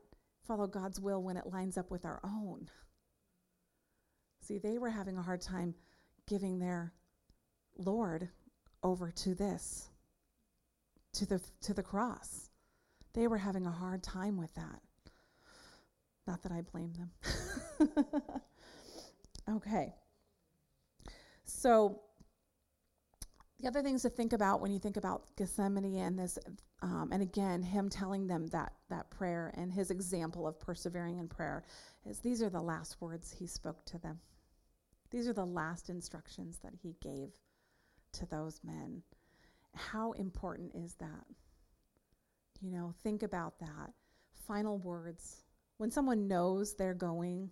follow 0.46 0.68
God's 0.68 1.00
will 1.00 1.24
when 1.24 1.38
it 1.38 1.48
lines 1.48 1.78
up 1.78 1.90
with 1.90 2.06
our 2.06 2.20
own. 2.24 2.70
See, 4.42 4.60
they 4.60 4.78
were 4.78 4.90
having 4.90 5.18
a 5.18 5.22
hard 5.22 5.42
time 5.42 5.74
giving 6.28 6.60
their 6.60 6.94
Lord 7.78 8.30
over 8.84 9.12
to 9.12 9.34
this, 9.34 9.88
to 11.14 11.26
the, 11.26 11.42
to 11.62 11.74
the 11.74 11.84
cross. 11.84 12.50
They 13.14 13.28
were 13.28 13.38
having 13.38 13.66
a 13.66 13.72
hard 13.72 14.04
time 14.04 14.38
with 14.38 14.54
that. 14.56 14.82
Not 16.28 16.44
that 16.44 16.52
I 16.52 16.62
blame 16.62 16.94
them. 16.94 17.92
okay. 19.50 19.94
So, 21.44 22.02
the 23.64 23.70
other 23.70 23.82
things 23.82 24.02
to 24.02 24.10
think 24.10 24.34
about 24.34 24.60
when 24.60 24.74
you 24.74 24.80
think 24.80 24.98
about 24.98 25.24
Gethsemane 25.38 25.96
and 25.96 26.20
this, 26.20 26.38
um, 26.82 27.10
and 27.14 27.24
again, 27.24 27.64
him 27.64 27.90
telling 27.90 28.28
them 28.28 28.48
that 28.48 28.74
that 28.90 29.10
prayer 29.10 29.54
and 29.56 29.72
his 29.72 29.90
example 29.90 30.46
of 30.46 30.60
persevering 30.60 31.18
in 31.18 31.30
prayer, 31.30 31.64
is 32.06 32.20
these 32.20 32.44
are 32.44 32.50
the 32.50 32.62
last 32.62 32.98
words 33.00 33.32
he 33.32 33.48
spoke 33.48 33.86
to 33.86 33.98
them. 34.00 34.20
These 35.12 35.30
are 35.30 35.34
the 35.34 35.46
last 35.46 35.90
instructions 35.90 36.60
that 36.62 36.74
he 36.84 36.98
gave 37.02 37.30
to 38.14 38.26
those 38.26 38.60
men. 38.66 39.02
How 39.76 40.12
important 40.12 40.76
is 40.76 40.96
that? 40.96 41.26
You 42.60 42.70
know, 42.72 42.94
think 43.02 43.24
about 43.24 43.60
that. 43.60 43.94
Final 44.46 44.78
words 44.78 45.38
when 45.78 45.90
someone 45.90 46.28
knows 46.28 46.76
they're 46.76 46.94
going, 46.94 47.50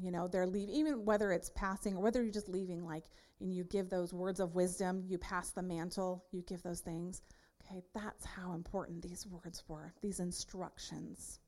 you 0.00 0.10
know, 0.10 0.28
they're 0.28 0.46
leaving, 0.46 0.74
even 0.74 1.04
whether 1.04 1.32
it's 1.32 1.50
passing 1.50 1.96
or 1.96 2.00
whether 2.00 2.22
you're 2.22 2.32
just 2.32 2.48
leaving, 2.48 2.84
like, 2.84 3.04
and 3.40 3.52
you 3.52 3.64
give 3.64 3.90
those 3.90 4.14
words 4.14 4.40
of 4.40 4.54
wisdom, 4.54 5.02
you 5.06 5.18
pass 5.18 5.50
the 5.50 5.62
mantle, 5.62 6.24
you 6.30 6.42
give 6.42 6.62
those 6.62 6.80
things. 6.80 7.22
Okay, 7.62 7.82
that's 7.92 8.24
how 8.24 8.52
important 8.52 9.02
these 9.02 9.26
words 9.26 9.64
were, 9.68 9.92
these 10.00 10.20
instructions 10.20 11.40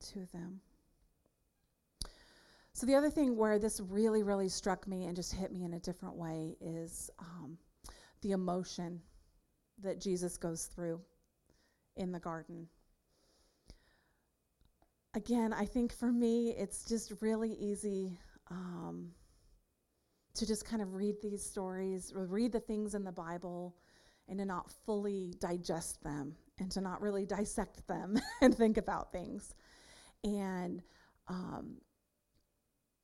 to 0.00 0.26
them. 0.32 0.60
So, 2.72 2.86
the 2.86 2.94
other 2.94 3.10
thing 3.10 3.36
where 3.36 3.58
this 3.58 3.80
really, 3.80 4.22
really 4.22 4.48
struck 4.48 4.86
me 4.86 5.06
and 5.06 5.16
just 5.16 5.32
hit 5.32 5.52
me 5.52 5.64
in 5.64 5.74
a 5.74 5.78
different 5.80 6.16
way 6.16 6.56
is 6.60 7.10
um, 7.18 7.56
the 8.22 8.32
emotion 8.32 9.00
that 9.82 10.00
Jesus 10.00 10.36
goes 10.36 10.66
through 10.66 11.00
in 11.96 12.12
the 12.12 12.20
garden 12.20 12.66
again, 15.16 15.52
I 15.52 15.64
think 15.64 15.92
for 15.92 16.12
me, 16.12 16.50
it's 16.50 16.84
just 16.84 17.12
really 17.20 17.54
easy 17.54 18.20
um, 18.50 19.08
to 20.34 20.46
just 20.46 20.66
kind 20.66 20.82
of 20.82 20.94
read 20.94 21.16
these 21.22 21.44
stories, 21.44 22.12
or 22.14 22.26
read 22.26 22.52
the 22.52 22.60
things 22.60 22.94
in 22.94 23.02
the 23.02 23.10
Bible, 23.10 23.74
and 24.28 24.38
to 24.38 24.44
not 24.44 24.70
fully 24.84 25.34
digest 25.40 26.04
them, 26.04 26.36
and 26.60 26.70
to 26.70 26.80
not 26.80 27.00
really 27.00 27.24
dissect 27.24 27.88
them 27.88 28.20
and 28.42 28.54
think 28.54 28.76
about 28.76 29.10
things. 29.10 29.54
And 30.22 30.82
um, 31.28 31.78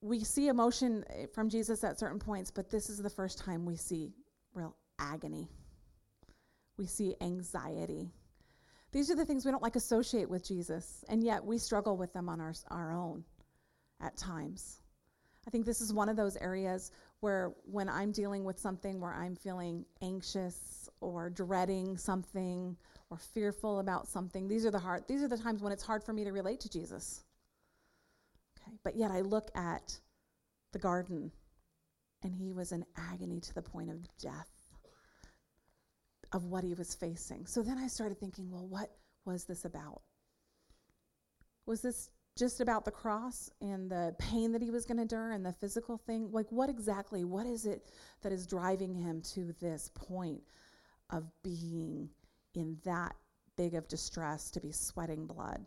we 0.02 0.22
see 0.22 0.48
emotion 0.48 1.04
eh, 1.08 1.26
from 1.32 1.48
Jesus 1.48 1.82
at 1.82 1.98
certain 1.98 2.18
points, 2.18 2.50
but 2.50 2.70
this 2.70 2.90
is 2.90 2.98
the 2.98 3.10
first 3.10 3.38
time 3.38 3.64
we 3.64 3.76
see 3.76 4.12
real 4.52 4.76
agony. 4.98 5.48
We 6.76 6.86
see 6.86 7.16
anxiety. 7.22 8.10
These 8.92 9.10
are 9.10 9.16
the 9.16 9.24
things 9.24 9.44
we 9.44 9.50
don't 9.50 9.62
like 9.62 9.76
associate 9.76 10.28
with 10.28 10.46
Jesus, 10.46 11.04
and 11.08 11.24
yet 11.24 11.44
we 11.44 11.56
struggle 11.56 11.96
with 11.96 12.12
them 12.12 12.28
on 12.28 12.40
our, 12.40 12.52
our 12.70 12.92
own 12.92 13.24
at 14.00 14.16
times. 14.16 14.80
I 15.46 15.50
think 15.50 15.64
this 15.64 15.80
is 15.80 15.92
one 15.92 16.08
of 16.08 16.16
those 16.16 16.36
areas 16.36 16.92
where 17.20 17.52
when 17.64 17.88
I'm 17.88 18.12
dealing 18.12 18.44
with 18.44 18.58
something 18.58 19.00
where 19.00 19.14
I'm 19.14 19.34
feeling 19.34 19.84
anxious 20.02 20.88
or 21.00 21.30
dreading 21.30 21.96
something 21.96 22.76
or 23.10 23.16
fearful 23.16 23.80
about 23.80 24.06
something, 24.06 24.46
these 24.46 24.64
are 24.66 24.70
the 24.70 24.78
hard 24.78 25.04
these 25.08 25.22
are 25.22 25.28
the 25.28 25.38
times 25.38 25.62
when 25.62 25.72
it's 25.72 25.82
hard 25.82 26.04
for 26.04 26.12
me 26.12 26.24
to 26.24 26.30
relate 26.30 26.60
to 26.60 26.70
Jesus. 26.70 27.24
Okay, 28.60 28.76
but 28.84 28.94
yet 28.94 29.10
I 29.10 29.22
look 29.22 29.50
at 29.56 29.98
the 30.72 30.78
garden 30.78 31.32
and 32.22 32.34
he 32.34 32.52
was 32.52 32.70
in 32.70 32.84
agony 32.96 33.40
to 33.40 33.54
the 33.54 33.62
point 33.62 33.90
of 33.90 33.98
death 34.18 34.61
of 36.32 36.46
what 36.46 36.64
he 36.64 36.74
was 36.74 36.94
facing. 36.94 37.46
So 37.46 37.62
then 37.62 37.78
I 37.78 37.86
started 37.86 38.18
thinking, 38.18 38.50
well, 38.50 38.66
what 38.66 38.90
was 39.24 39.44
this 39.44 39.64
about? 39.64 40.02
Was 41.66 41.80
this 41.82 42.10
just 42.36 42.60
about 42.60 42.84
the 42.84 42.90
cross 42.90 43.50
and 43.60 43.90
the 43.90 44.14
pain 44.18 44.52
that 44.52 44.62
he 44.62 44.70
was 44.70 44.86
going 44.86 44.96
to 44.96 45.02
endure 45.02 45.32
and 45.32 45.44
the 45.44 45.52
physical 45.52 45.98
thing? 45.98 46.30
Like, 46.32 46.50
what 46.50 46.70
exactly, 46.70 47.24
what 47.24 47.46
is 47.46 47.66
it 47.66 47.86
that 48.22 48.32
is 48.32 48.46
driving 48.46 48.94
him 48.94 49.20
to 49.34 49.54
this 49.60 49.90
point 49.94 50.42
of 51.10 51.24
being 51.42 52.08
in 52.54 52.78
that 52.84 53.14
big 53.56 53.74
of 53.74 53.86
distress 53.86 54.50
to 54.52 54.60
be 54.60 54.72
sweating 54.72 55.26
blood? 55.26 55.64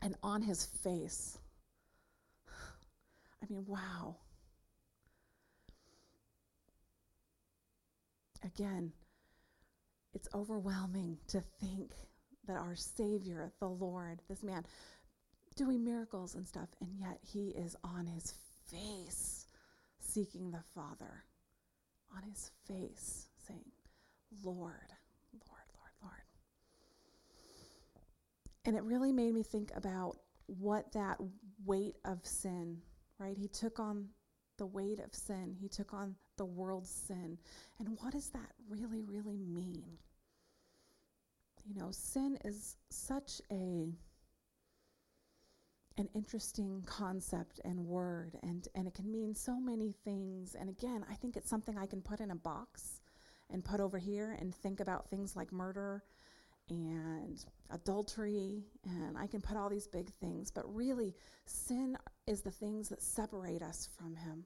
And 0.00 0.14
on 0.22 0.42
his 0.42 0.64
face, 0.64 1.38
I 3.42 3.46
mean, 3.50 3.64
wow. 3.66 4.16
Again, 8.54 8.92
it's 10.14 10.28
overwhelming 10.34 11.18
to 11.28 11.42
think 11.60 11.92
that 12.46 12.56
our 12.56 12.74
Savior, 12.74 13.52
the 13.60 13.68
Lord, 13.68 14.22
this 14.28 14.42
man, 14.42 14.64
doing 15.56 15.84
miracles 15.84 16.34
and 16.34 16.46
stuff, 16.46 16.68
and 16.80 16.90
yet 16.98 17.18
he 17.20 17.48
is 17.50 17.76
on 17.84 18.06
his 18.06 18.32
face 18.70 19.46
seeking 19.98 20.50
the 20.50 20.62
Father, 20.74 21.24
on 22.16 22.22
his 22.22 22.50
face 22.66 23.26
saying, 23.46 23.70
Lord, 24.42 24.92
Lord, 25.32 25.66
Lord, 25.74 25.92
Lord. 26.02 26.22
And 28.64 28.76
it 28.76 28.82
really 28.82 29.12
made 29.12 29.34
me 29.34 29.42
think 29.42 29.72
about 29.74 30.16
what 30.46 30.92
that 30.92 31.18
weight 31.66 31.96
of 32.06 32.24
sin, 32.24 32.78
right? 33.18 33.36
He 33.36 33.48
took 33.48 33.78
on 33.78 34.08
the 34.56 34.66
weight 34.66 35.00
of 35.00 35.14
sin, 35.14 35.54
he 35.60 35.68
took 35.68 35.92
on 35.92 36.14
the 36.38 36.46
world's 36.46 36.90
sin. 36.90 37.38
And 37.78 37.98
what 38.00 38.12
does 38.12 38.30
that 38.30 38.52
really, 38.68 39.02
really 39.02 39.38
mean? 39.38 39.98
You 41.64 41.74
know, 41.74 41.90
sin 41.90 42.38
is 42.44 42.76
such 42.90 43.42
a 43.50 43.92
an 45.98 46.08
interesting 46.14 46.82
concept 46.86 47.60
and 47.64 47.84
word 47.84 48.38
and 48.44 48.68
and 48.76 48.86
it 48.86 48.94
can 48.94 49.10
mean 49.10 49.34
so 49.34 49.58
many 49.58 49.92
things 50.04 50.54
and 50.54 50.70
again 50.70 51.04
i 51.10 51.14
think 51.14 51.36
it's 51.36 51.50
something 51.50 51.76
i 51.76 51.86
can 51.86 52.00
put 52.00 52.20
in 52.20 52.30
a 52.30 52.36
box 52.36 53.00
and 53.50 53.64
put 53.64 53.80
over 53.80 53.98
here 53.98 54.36
and 54.38 54.54
think 54.54 54.78
about 54.78 55.10
things 55.10 55.34
like 55.34 55.50
murder 55.52 56.04
and 56.70 57.44
adultery 57.70 58.62
and 58.84 59.18
i 59.18 59.26
can 59.26 59.40
put 59.40 59.56
all 59.56 59.68
these 59.68 59.88
big 59.88 60.08
things 60.20 60.52
but 60.52 60.72
really 60.72 61.14
sin 61.46 61.96
is 62.28 62.42
the 62.42 62.50
things 62.50 62.88
that 62.88 63.02
separate 63.02 63.62
us 63.62 63.88
from 63.98 64.14
him 64.14 64.44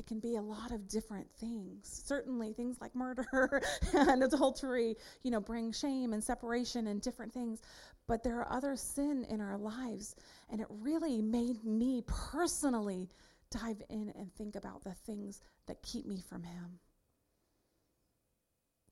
it 0.00 0.06
can 0.06 0.18
be 0.18 0.36
a 0.36 0.42
lot 0.42 0.72
of 0.72 0.88
different 0.88 1.30
things. 1.38 2.02
Certainly, 2.06 2.54
things 2.54 2.78
like 2.80 2.94
murder 2.94 3.62
and 3.92 4.22
adultery, 4.22 4.96
you 5.22 5.30
know, 5.30 5.40
bring 5.40 5.72
shame 5.72 6.14
and 6.14 6.24
separation 6.24 6.86
and 6.86 7.02
different 7.02 7.34
things. 7.34 7.60
But 8.08 8.22
there 8.22 8.38
are 8.38 8.50
other 8.50 8.76
sin 8.76 9.26
in 9.28 9.42
our 9.42 9.58
lives. 9.58 10.16
And 10.48 10.58
it 10.58 10.66
really 10.70 11.20
made 11.20 11.62
me 11.64 12.02
personally 12.06 13.10
dive 13.50 13.82
in 13.90 14.10
and 14.16 14.34
think 14.34 14.56
about 14.56 14.82
the 14.84 14.94
things 14.94 15.42
that 15.66 15.82
keep 15.82 16.06
me 16.06 16.22
from 16.26 16.44
Him. 16.44 16.78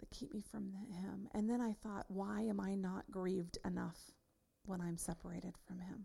That 0.01 0.11
keep 0.11 0.35
me 0.35 0.43
from 0.43 0.75
Him. 0.91 1.27
And 1.33 1.49
then 1.49 1.63
I 1.63 1.73
thought, 1.73 2.05
why 2.09 2.43
am 2.43 2.61
I 2.61 2.75
not 2.75 3.11
grieved 3.11 3.57
enough 3.65 3.99
when 4.67 4.83
I'm 4.83 4.99
separated 4.99 5.55
from 5.67 5.79
Him? 5.79 6.05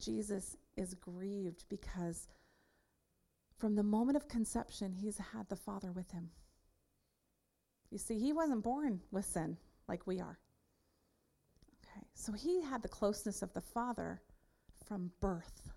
Jesus 0.00 0.56
is 0.76 0.94
grieved 0.94 1.66
because 1.68 2.26
from 3.58 3.74
the 3.74 3.82
moment 3.82 4.16
of 4.16 4.28
conception, 4.28 4.92
he's 4.92 5.18
had 5.18 5.48
the 5.48 5.56
Father 5.56 5.90
with 5.92 6.10
him. 6.12 6.30
You 7.90 7.98
see, 7.98 8.18
he 8.18 8.32
wasn't 8.32 8.62
born 8.62 9.00
with 9.10 9.24
sin 9.24 9.56
like 9.88 10.06
we 10.06 10.20
are. 10.20 10.38
Okay, 11.82 12.06
so 12.14 12.32
he 12.32 12.62
had 12.62 12.82
the 12.82 12.88
closeness 12.88 13.42
of 13.42 13.52
the 13.54 13.60
Father 13.60 14.22
from 14.86 15.10
birth. 15.20 15.70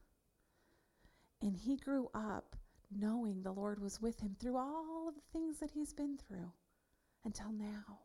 And 1.41 1.57
he 1.57 1.77
grew 1.77 2.09
up 2.13 2.55
knowing 2.91 3.41
the 3.41 3.51
Lord 3.51 3.81
was 3.81 4.01
with 4.01 4.19
him 4.19 4.35
through 4.39 4.57
all 4.57 5.07
of 5.07 5.15
the 5.15 5.21
things 5.31 5.57
that 5.59 5.71
he's 5.71 5.93
been 5.93 6.17
through 6.17 6.51
until 7.25 7.51
now. 7.51 7.99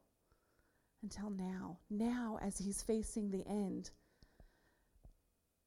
Until 1.02 1.30
now. 1.30 1.78
Now, 1.90 2.38
as 2.40 2.56
he's 2.58 2.82
facing 2.82 3.30
the 3.30 3.46
end, 3.46 3.90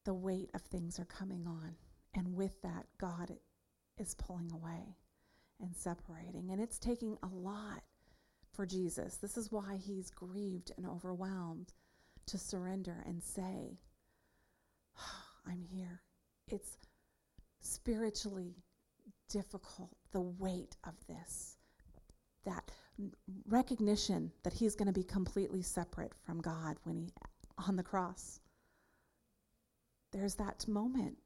the 0.06 0.14
weight 0.14 0.50
of 0.54 0.62
things 0.62 1.00
are 1.00 1.06
coming 1.06 1.46
on. 1.46 1.76
And 2.16 2.34
with 2.34 2.62
that, 2.64 2.88
God 3.00 3.36
is 4.00 4.16
pulling 4.16 4.52
away 4.52 4.98
and 5.62 5.76
separating. 5.76 6.50
And 6.52 6.62
it's 6.62 6.80
taking 6.80 7.18
a 7.24 7.28
lot 7.28 7.84
for 8.54 8.66
Jesus. 8.66 9.18
This 9.18 9.38
is 9.38 9.52
why 9.52 9.78
he's 9.78 10.10
grieved 10.10 10.72
and 10.78 10.86
overwhelmed 10.86 11.74
to 12.28 12.38
surrender 12.38 13.04
and 13.06 13.22
say, 13.22 13.80
I'm 15.48 15.62
here. 15.62 16.02
It's 16.48 16.78
spiritually 17.60 18.56
difficult, 19.30 19.96
the 20.12 20.22
weight 20.22 20.76
of 20.86 20.96
this, 21.08 21.58
that 22.46 22.72
recognition 23.48 24.32
that 24.44 24.54
he's 24.54 24.76
going 24.76 24.88
to 24.88 24.94
be 24.94 25.04
completely 25.04 25.62
separate 25.62 26.14
from 26.26 26.42
God 26.42 26.78
when 26.84 26.98
he 26.98 27.10
on 27.68 27.76
the 27.76 27.84
cross. 27.84 28.40
There's 30.12 30.36
that 30.36 30.68
moment, 30.68 31.18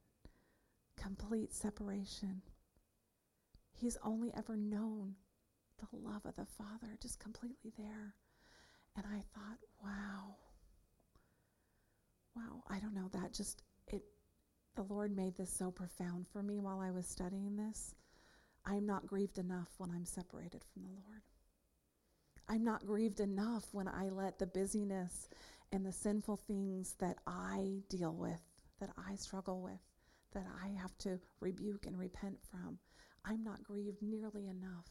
complete 0.98 1.54
separation. 1.54 2.42
He's 3.74 3.98
only 4.04 4.32
ever 4.36 4.56
known 4.56 5.16
the 5.80 5.98
love 5.98 6.26
of 6.26 6.36
the 6.36 6.46
Father, 6.46 6.98
just 7.02 7.20
completely 7.20 7.74
there. 7.78 8.16
And 8.96 9.06
I 9.06 9.24
thought, 9.34 9.58
wow. 9.84 10.36
Wow, 12.36 12.64
I 12.68 12.80
don't 12.80 12.96
know, 12.96 13.10
that 13.14 13.34
just 13.34 13.64
it 13.88 14.04
the 14.76 14.84
Lord 14.84 15.16
made 15.16 15.36
this 15.38 15.52
so 15.52 15.70
profound 15.70 16.28
for 16.28 16.42
me 16.42 16.60
while 16.60 16.80
I 16.80 16.92
was 16.92 17.06
studying 17.06 17.56
this. 17.56 17.94
I'm 18.66 18.86
not 18.86 19.06
grieved 19.06 19.38
enough 19.38 19.70
when 19.78 19.92
I'm 19.92 20.06
separated 20.06 20.64
from 20.74 20.84
the 20.84 20.90
Lord. 20.90 21.22
I'm 22.48 22.64
not 22.64 22.86
grieved 22.86 23.20
enough 23.20 23.66
when 23.72 23.88
I 23.88 24.10
let 24.10 24.40
the 24.40 24.48
busyness 24.48 25.30
and 25.72 25.86
the 25.86 25.92
sinful 25.92 26.38
things 26.38 26.96
that 27.00 27.18
I 27.28 27.82
deal 27.90 28.14
with, 28.14 28.42
that 28.80 28.90
I 28.98 29.16
struggle 29.16 29.62
with, 29.62 29.80
that 30.34 30.46
I 30.64 30.70
have 30.70 30.98
to 31.00 31.20
rebuke 31.40 31.86
and 31.86 31.98
repent 31.98 32.38
from, 32.50 32.80
I'm 33.26 33.44
not 33.44 33.64
grieved 33.64 34.02
nearly 34.02 34.48
enough. 34.48 34.90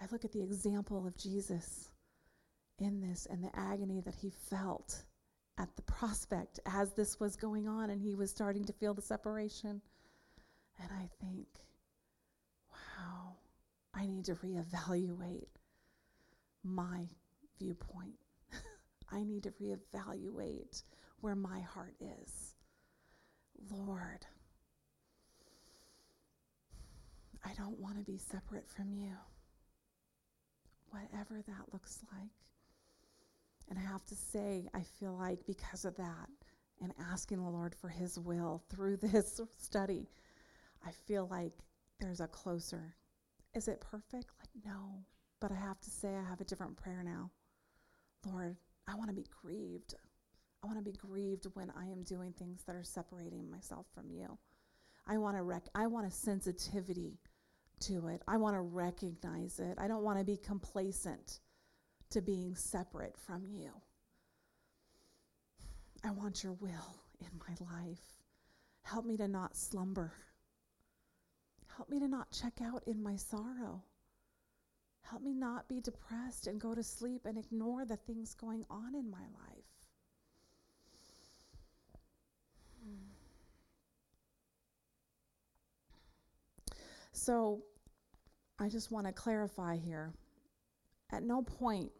I 0.00 0.06
look 0.10 0.24
at 0.24 0.32
the 0.32 0.42
example 0.42 1.06
of 1.06 1.16
Jesus 1.16 1.90
in 2.78 3.00
this 3.00 3.26
and 3.30 3.44
the 3.44 3.54
agony 3.54 4.00
that 4.00 4.14
he 4.14 4.30
felt 4.30 5.04
at 5.58 5.74
the 5.76 5.82
prospect 5.82 6.58
as 6.64 6.92
this 6.94 7.20
was 7.20 7.36
going 7.36 7.68
on 7.68 7.90
and 7.90 8.00
he 8.00 8.14
was 8.14 8.30
starting 8.30 8.64
to 8.64 8.72
feel 8.72 8.94
the 8.94 9.02
separation. 9.02 9.82
And 10.80 10.90
I 10.90 11.08
think, 11.20 11.46
wow, 12.72 13.36
I 13.92 14.06
need 14.06 14.24
to 14.26 14.34
reevaluate 14.36 15.48
my 16.64 17.06
viewpoint. 17.58 18.14
I 19.12 19.22
need 19.22 19.42
to 19.42 19.50
reevaluate 19.50 20.82
where 21.20 21.34
my 21.34 21.60
heart 21.60 21.94
is. 22.00 22.54
Lord, 23.70 24.24
I 27.44 27.52
don't 27.54 27.78
want 27.78 27.96
to 27.96 28.02
be 28.02 28.18
separate 28.18 28.68
from 28.68 28.92
you, 28.92 29.12
whatever 30.90 31.42
that 31.46 31.72
looks 31.72 31.98
like. 32.12 32.30
And 33.68 33.78
I 33.78 33.82
have 33.82 34.04
to 34.06 34.14
say, 34.14 34.68
I 34.74 34.82
feel 34.98 35.16
like 35.16 35.46
because 35.46 35.84
of 35.84 35.96
that 35.96 36.28
and 36.82 36.92
asking 37.12 37.38
the 37.42 37.48
Lord 37.48 37.74
for 37.74 37.88
His 37.88 38.18
will 38.18 38.62
through 38.68 38.96
this 39.02 39.40
study, 39.56 40.08
I 40.84 40.90
feel 40.90 41.28
like 41.30 41.52
there's 42.00 42.20
a 42.20 42.26
closer. 42.26 42.94
Is 43.54 43.68
it 43.68 43.80
perfect? 43.80 44.30
Like, 44.38 44.64
no. 44.64 45.04
But 45.40 45.52
I 45.52 45.56
have 45.56 45.80
to 45.80 45.90
say, 45.90 46.14
I 46.14 46.28
have 46.28 46.40
a 46.40 46.44
different 46.44 46.76
prayer 46.76 47.02
now. 47.02 47.30
Lord, 48.26 48.56
I 48.86 48.94
want 48.94 49.08
to 49.08 49.16
be 49.16 49.26
grieved. 49.42 49.94
I 50.62 50.66
want 50.66 50.78
to 50.78 50.84
be 50.84 50.96
grieved 50.96 51.46
when 51.54 51.70
I 51.70 51.86
am 51.86 52.02
doing 52.02 52.32
things 52.32 52.62
that 52.66 52.76
are 52.76 52.84
separating 52.84 53.50
myself 53.50 53.86
from 53.94 54.10
you. 54.10 54.36
I 55.06 55.16
want 55.16 55.36
to 55.36 55.42
rec- 55.42 55.68
I 55.74 55.86
want 55.86 56.06
a 56.06 56.10
sensitivity 56.10 57.18
to 57.80 58.08
it. 58.08 58.22
I 58.28 58.36
want 58.36 58.56
to 58.56 58.60
recognize 58.60 59.58
it. 59.58 59.78
I 59.78 59.88
don't 59.88 60.02
want 60.02 60.18
to 60.18 60.24
be 60.24 60.36
complacent 60.36 61.40
to 62.10 62.20
being 62.20 62.54
separate 62.54 63.16
from 63.16 63.44
you. 63.46 63.70
I 66.04 66.10
want 66.10 66.42
your 66.42 66.54
will 66.54 67.02
in 67.20 67.28
my 67.38 67.54
life. 67.74 68.14
Help 68.82 69.04
me 69.04 69.16
to 69.18 69.28
not 69.28 69.56
slumber. 69.56 70.12
Help 71.76 71.88
me 71.88 72.00
to 72.00 72.08
not 72.08 72.30
check 72.30 72.60
out 72.62 72.82
in 72.86 73.02
my 73.02 73.16
sorrow. 73.16 73.82
Help 75.02 75.22
me 75.22 75.34
not 75.34 75.68
be 75.68 75.80
depressed 75.80 76.46
and 76.46 76.60
go 76.60 76.74
to 76.74 76.82
sleep 76.82 77.26
and 77.26 77.36
ignore 77.36 77.84
the 77.84 77.96
things 77.96 78.34
going 78.34 78.64
on 78.70 78.94
in 78.94 79.10
my 79.10 79.18
life. 79.18 79.59
So 87.20 87.60
I 88.58 88.70
just 88.70 88.90
want 88.90 89.06
to 89.06 89.12
clarify 89.12 89.76
here. 89.76 90.14
At 91.12 91.22
no 91.22 91.42
point 91.42 91.90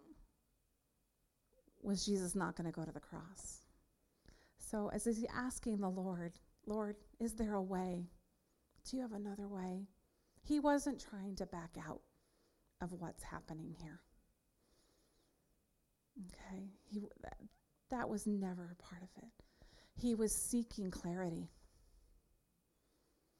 was 1.82 2.06
Jesus 2.06 2.34
not 2.34 2.56
going 2.56 2.66
to 2.66 2.72
go 2.72 2.84
to 2.84 2.92
the 2.92 3.00
cross. 3.00 3.58
So, 4.58 4.90
as 4.94 5.04
he's 5.04 5.26
asking 5.34 5.78
the 5.78 5.90
Lord, 5.90 6.38
Lord, 6.64 6.96
is 7.18 7.34
there 7.34 7.54
a 7.54 7.62
way? 7.62 8.06
Do 8.88 8.96
you 8.96 9.02
have 9.02 9.12
another 9.12 9.46
way? 9.46 9.88
He 10.42 10.58
wasn't 10.58 11.04
trying 11.10 11.36
to 11.36 11.46
back 11.46 11.76
out 11.86 12.00
of 12.80 12.92
what's 12.92 13.22
happening 13.22 13.74
here. 13.78 14.00
Okay? 16.28 16.70
He, 16.86 17.00
that, 17.22 17.36
that 17.90 18.08
was 18.08 18.26
never 18.26 18.70
a 18.72 18.82
part 18.82 19.02
of 19.02 19.08
it. 19.22 19.30
He 20.00 20.14
was 20.14 20.34
seeking 20.34 20.90
clarity. 20.90 21.50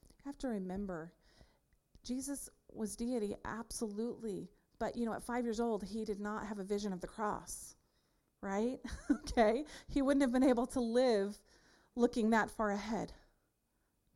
You 0.02 0.24
have 0.26 0.38
to 0.38 0.48
remember, 0.48 1.12
Jesus 2.04 2.48
was 2.72 2.96
deity, 2.96 3.36
absolutely. 3.44 4.48
But, 4.78 4.96
you 4.96 5.04
know, 5.04 5.12
at 5.12 5.22
five 5.22 5.44
years 5.44 5.60
old, 5.60 5.82
he 5.82 6.04
did 6.04 6.20
not 6.20 6.46
have 6.46 6.58
a 6.58 6.64
vision 6.64 6.92
of 6.92 7.00
the 7.00 7.06
cross, 7.06 7.74
right? 8.42 8.78
okay? 9.10 9.64
He 9.88 10.02
wouldn't 10.02 10.22
have 10.22 10.32
been 10.32 10.42
able 10.42 10.66
to 10.68 10.80
live 10.80 11.38
looking 11.96 12.30
that 12.30 12.50
far 12.50 12.70
ahead. 12.70 13.12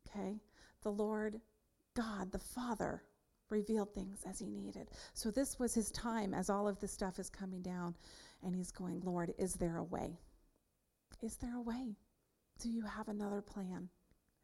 Okay? 0.09 0.40
The 0.83 0.92
Lord 0.92 1.40
God, 1.94 2.33
the 2.33 2.38
Father, 2.38 3.03
revealed 3.51 3.92
things 3.92 4.23
as 4.29 4.38
he 4.38 4.49
needed. 4.51 4.90
So 5.12 5.31
this 5.31 5.59
was 5.59 5.75
his 5.75 5.90
time 5.90 6.35
as 6.35 6.51
all 6.51 6.66
of 6.66 6.81
this 6.81 6.92
stuff 6.92 7.18
is 7.18 7.31
coming 7.31 7.62
down, 7.62 7.94
and 8.42 8.55
he's 8.55 8.70
going, 8.70 9.01
Lord, 9.05 9.33
is 9.38 9.55
there 9.55 9.77
a 9.77 9.85
way? 9.85 10.18
Is 11.23 11.37
there 11.37 11.57
a 11.57 11.62
way? 11.62 11.97
Do 12.59 12.68
you 12.68 12.83
have 12.83 13.09
another 13.09 13.40
plan? 13.40 13.88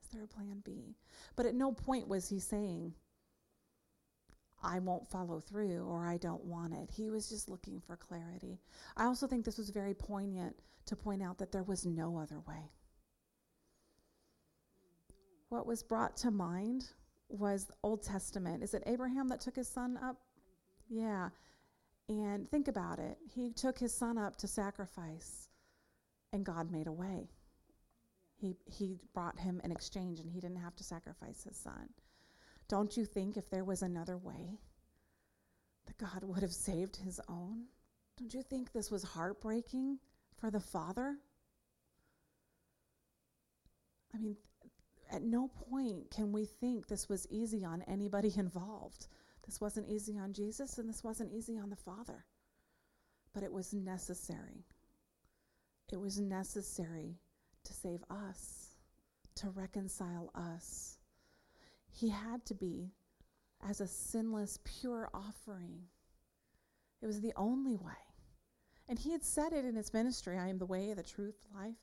Is 0.02 0.08
there 0.08 0.24
a 0.24 0.28
plan 0.28 0.62
B? 0.64 0.96
But 1.36 1.46
at 1.46 1.54
no 1.54 1.72
point 1.72 2.08
was 2.08 2.28
he 2.28 2.40
saying, 2.40 2.94
I 4.62 4.78
won't 4.78 5.08
follow 5.08 5.40
through 5.40 5.84
or 5.84 6.06
I 6.06 6.16
don't 6.18 6.44
want 6.44 6.74
it. 6.74 6.90
He 6.90 7.10
was 7.10 7.28
just 7.28 7.48
looking 7.48 7.80
for 7.80 7.96
clarity. 7.96 8.58
I 8.96 9.04
also 9.04 9.26
think 9.26 9.44
this 9.44 9.58
was 9.58 9.70
very 9.70 9.94
poignant 9.94 10.56
to 10.86 10.96
point 10.96 11.22
out 11.22 11.38
that 11.38 11.52
there 11.52 11.62
was 11.62 11.86
no 11.86 12.18
other 12.18 12.40
way. 12.46 12.70
What 15.48 15.66
was 15.66 15.82
brought 15.82 16.16
to 16.18 16.30
mind 16.30 16.84
was 17.28 17.70
Old 17.82 18.02
Testament. 18.02 18.62
Is 18.62 18.74
it 18.74 18.82
Abraham 18.86 19.28
that 19.28 19.40
took 19.40 19.56
his 19.56 19.68
son 19.68 19.98
up? 20.02 20.16
Yeah. 20.88 21.30
And 22.08 22.48
think 22.50 22.68
about 22.68 22.98
it. 22.98 23.18
He 23.34 23.50
took 23.52 23.78
his 23.78 23.94
son 23.94 24.18
up 24.18 24.36
to 24.36 24.48
sacrifice, 24.48 25.48
and 26.32 26.44
God 26.44 26.70
made 26.70 26.88
a 26.88 26.92
way. 26.92 27.30
He, 28.36 28.56
he 28.64 28.96
brought 29.14 29.38
him 29.38 29.60
an 29.62 29.70
exchange, 29.70 30.18
and 30.18 30.30
he 30.30 30.40
didn't 30.40 30.56
have 30.56 30.74
to 30.76 30.84
sacrifice 30.84 31.44
his 31.44 31.56
son. 31.56 31.88
Don't 32.70 32.96
you 32.96 33.04
think 33.04 33.36
if 33.36 33.50
there 33.50 33.64
was 33.64 33.82
another 33.82 34.16
way, 34.16 34.60
that 35.86 35.98
God 35.98 36.22
would 36.22 36.42
have 36.42 36.52
saved 36.52 36.94
his 36.94 37.20
own? 37.28 37.64
Don't 38.16 38.32
you 38.32 38.42
think 38.42 38.70
this 38.70 38.92
was 38.92 39.02
heartbreaking 39.02 39.98
for 40.36 40.52
the 40.52 40.60
father? 40.60 41.16
I 44.14 44.18
mean, 44.18 44.36
at 45.10 45.22
no 45.22 45.48
point 45.68 46.12
can 46.12 46.30
we 46.30 46.44
think 46.44 46.86
this 46.86 47.08
was 47.08 47.26
easy 47.28 47.64
on 47.64 47.82
anybody 47.88 48.32
involved. 48.36 49.08
This 49.44 49.60
wasn't 49.60 49.88
easy 49.88 50.16
on 50.16 50.32
Jesus, 50.32 50.78
and 50.78 50.88
this 50.88 51.02
wasn't 51.02 51.32
easy 51.32 51.58
on 51.58 51.70
the 51.70 51.76
Father. 51.76 52.24
But 53.34 53.42
it 53.42 53.52
was 53.52 53.74
necessary. 53.74 54.64
It 55.90 55.98
was 55.98 56.20
necessary 56.20 57.18
to 57.64 57.72
save 57.72 58.04
us, 58.08 58.68
to 59.36 59.50
reconcile 59.50 60.30
us. 60.36 60.99
He 61.92 62.08
had 62.08 62.44
to 62.46 62.54
be 62.54 62.92
as 63.68 63.80
a 63.80 63.86
sinless, 63.86 64.58
pure 64.64 65.08
offering. 65.12 65.82
It 67.02 67.06
was 67.06 67.20
the 67.20 67.32
only 67.36 67.76
way. 67.76 67.92
And 68.88 68.98
he 68.98 69.12
had 69.12 69.22
said 69.22 69.52
it 69.52 69.64
in 69.64 69.76
his 69.76 69.92
ministry 69.92 70.38
I 70.38 70.48
am 70.48 70.58
the 70.58 70.66
way, 70.66 70.92
the 70.94 71.02
truth, 71.02 71.36
life. 71.54 71.76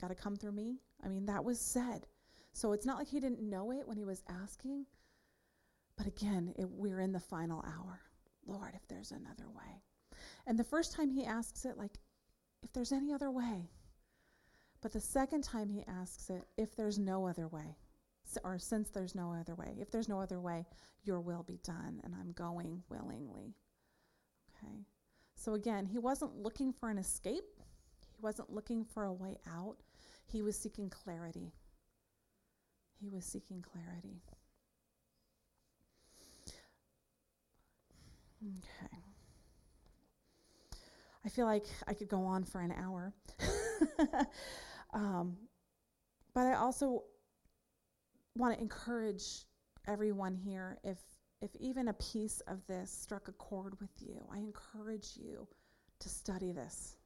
Got 0.00 0.08
to 0.08 0.14
come 0.14 0.36
through 0.36 0.52
me. 0.52 0.78
I 1.04 1.08
mean, 1.08 1.26
that 1.26 1.44
was 1.44 1.58
said. 1.58 2.06
So 2.52 2.72
it's 2.72 2.86
not 2.86 2.98
like 2.98 3.08
he 3.08 3.20
didn't 3.20 3.40
know 3.40 3.72
it 3.72 3.86
when 3.86 3.96
he 3.96 4.04
was 4.04 4.22
asking. 4.28 4.86
But 5.96 6.06
again, 6.06 6.54
it, 6.56 6.68
we're 6.68 7.00
in 7.00 7.12
the 7.12 7.20
final 7.20 7.64
hour. 7.66 8.00
Lord, 8.46 8.72
if 8.74 8.86
there's 8.88 9.10
another 9.10 9.48
way. 9.50 9.82
And 10.46 10.58
the 10.58 10.64
first 10.64 10.92
time 10.92 11.10
he 11.10 11.24
asks 11.24 11.64
it, 11.64 11.76
like, 11.76 11.98
if 12.62 12.72
there's 12.72 12.92
any 12.92 13.12
other 13.12 13.30
way. 13.30 13.70
But 14.80 14.92
the 14.92 15.00
second 15.00 15.42
time 15.44 15.68
he 15.68 15.84
asks 15.88 16.30
it, 16.30 16.44
if 16.56 16.76
there's 16.76 16.98
no 16.98 17.26
other 17.26 17.48
way, 17.48 17.76
or 18.44 18.58
since 18.58 18.90
there's 18.90 19.14
no 19.14 19.32
other 19.32 19.54
way, 19.54 19.76
if 19.80 19.90
there's 19.90 20.08
no 20.08 20.20
other 20.20 20.40
way, 20.40 20.66
your 21.04 21.20
will 21.20 21.42
be 21.42 21.58
done, 21.64 22.00
and 22.04 22.14
I'm 22.14 22.32
going 22.32 22.82
willingly. 22.88 23.54
Okay? 24.50 24.84
So 25.34 25.54
again, 25.54 25.86
he 25.86 25.98
wasn't 25.98 26.36
looking 26.36 26.72
for 26.72 26.90
an 26.90 26.98
escape, 26.98 27.44
he 28.00 28.20
wasn't 28.20 28.52
looking 28.52 28.84
for 28.84 29.04
a 29.04 29.12
way 29.12 29.38
out, 29.48 29.76
he 30.26 30.42
was 30.42 30.58
seeking 30.58 30.90
clarity. 30.90 31.52
He 33.00 33.08
was 33.08 33.24
seeking 33.24 33.62
clarity. 33.62 34.20
Okay. 38.42 38.98
I 41.24 41.28
feel 41.28 41.46
like 41.46 41.66
I 41.86 41.94
could 41.94 42.08
go 42.08 42.22
on 42.22 42.44
for 42.44 42.60
an 42.60 42.72
hour. 42.72 43.12
um, 44.94 45.36
but 46.34 46.46
I 46.46 46.54
also 46.54 47.04
want 48.38 48.54
to 48.54 48.60
encourage 48.60 49.44
everyone 49.86 50.34
here 50.34 50.78
if 50.84 50.98
if 51.40 51.54
even 51.60 51.88
a 51.88 51.92
piece 51.94 52.40
of 52.48 52.66
this 52.66 52.90
struck 52.90 53.28
a 53.28 53.32
chord 53.32 53.78
with 53.80 53.90
you, 54.00 54.26
I 54.32 54.38
encourage 54.38 55.10
you 55.14 55.46
to 56.00 56.08
study 56.08 56.52
this. 56.52 56.96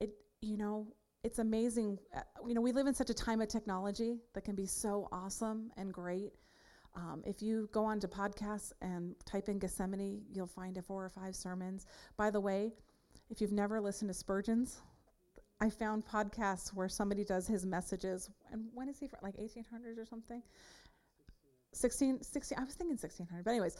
It 0.00 0.10
you 0.40 0.56
know, 0.56 0.86
it's 1.24 1.38
amazing. 1.38 1.98
Uh, 2.14 2.20
you 2.46 2.54
know, 2.54 2.60
we 2.60 2.72
live 2.72 2.86
in 2.86 2.94
such 2.94 3.10
a 3.10 3.14
time 3.14 3.40
of 3.40 3.48
technology 3.48 4.18
that 4.34 4.44
can 4.44 4.54
be 4.54 4.66
so 4.66 5.08
awesome 5.10 5.70
and 5.76 5.92
great. 5.92 6.32
Um, 6.94 7.22
if 7.24 7.40
you 7.40 7.68
go 7.72 7.84
onto 7.84 8.06
podcasts 8.06 8.72
and 8.82 9.14
type 9.24 9.48
in 9.48 9.58
Gethsemane, 9.58 10.22
you'll 10.30 10.46
find 10.46 10.76
a 10.76 10.82
four 10.82 11.04
or 11.04 11.08
five 11.08 11.34
sermons. 11.34 11.86
By 12.16 12.30
the 12.30 12.40
way, 12.40 12.72
if 13.30 13.40
you've 13.40 13.52
never 13.52 13.80
listened 13.80 14.10
to 14.10 14.14
Spurgeon's, 14.14 14.82
I 15.62 15.70
found 15.70 16.04
podcasts 16.04 16.70
where 16.74 16.88
somebody 16.88 17.22
does 17.22 17.46
his 17.46 17.64
messages. 17.64 18.28
And 18.50 18.64
when 18.74 18.88
is 18.88 18.98
he 18.98 19.06
from? 19.06 19.20
Like 19.22 19.36
1800s 19.36 19.96
or 19.96 20.04
something? 20.04 20.42
16, 21.72 22.20
16, 22.20 22.58
I 22.58 22.64
was 22.64 22.74
thinking 22.74 22.98
1600. 22.98 23.44
But, 23.44 23.50
anyways, 23.52 23.76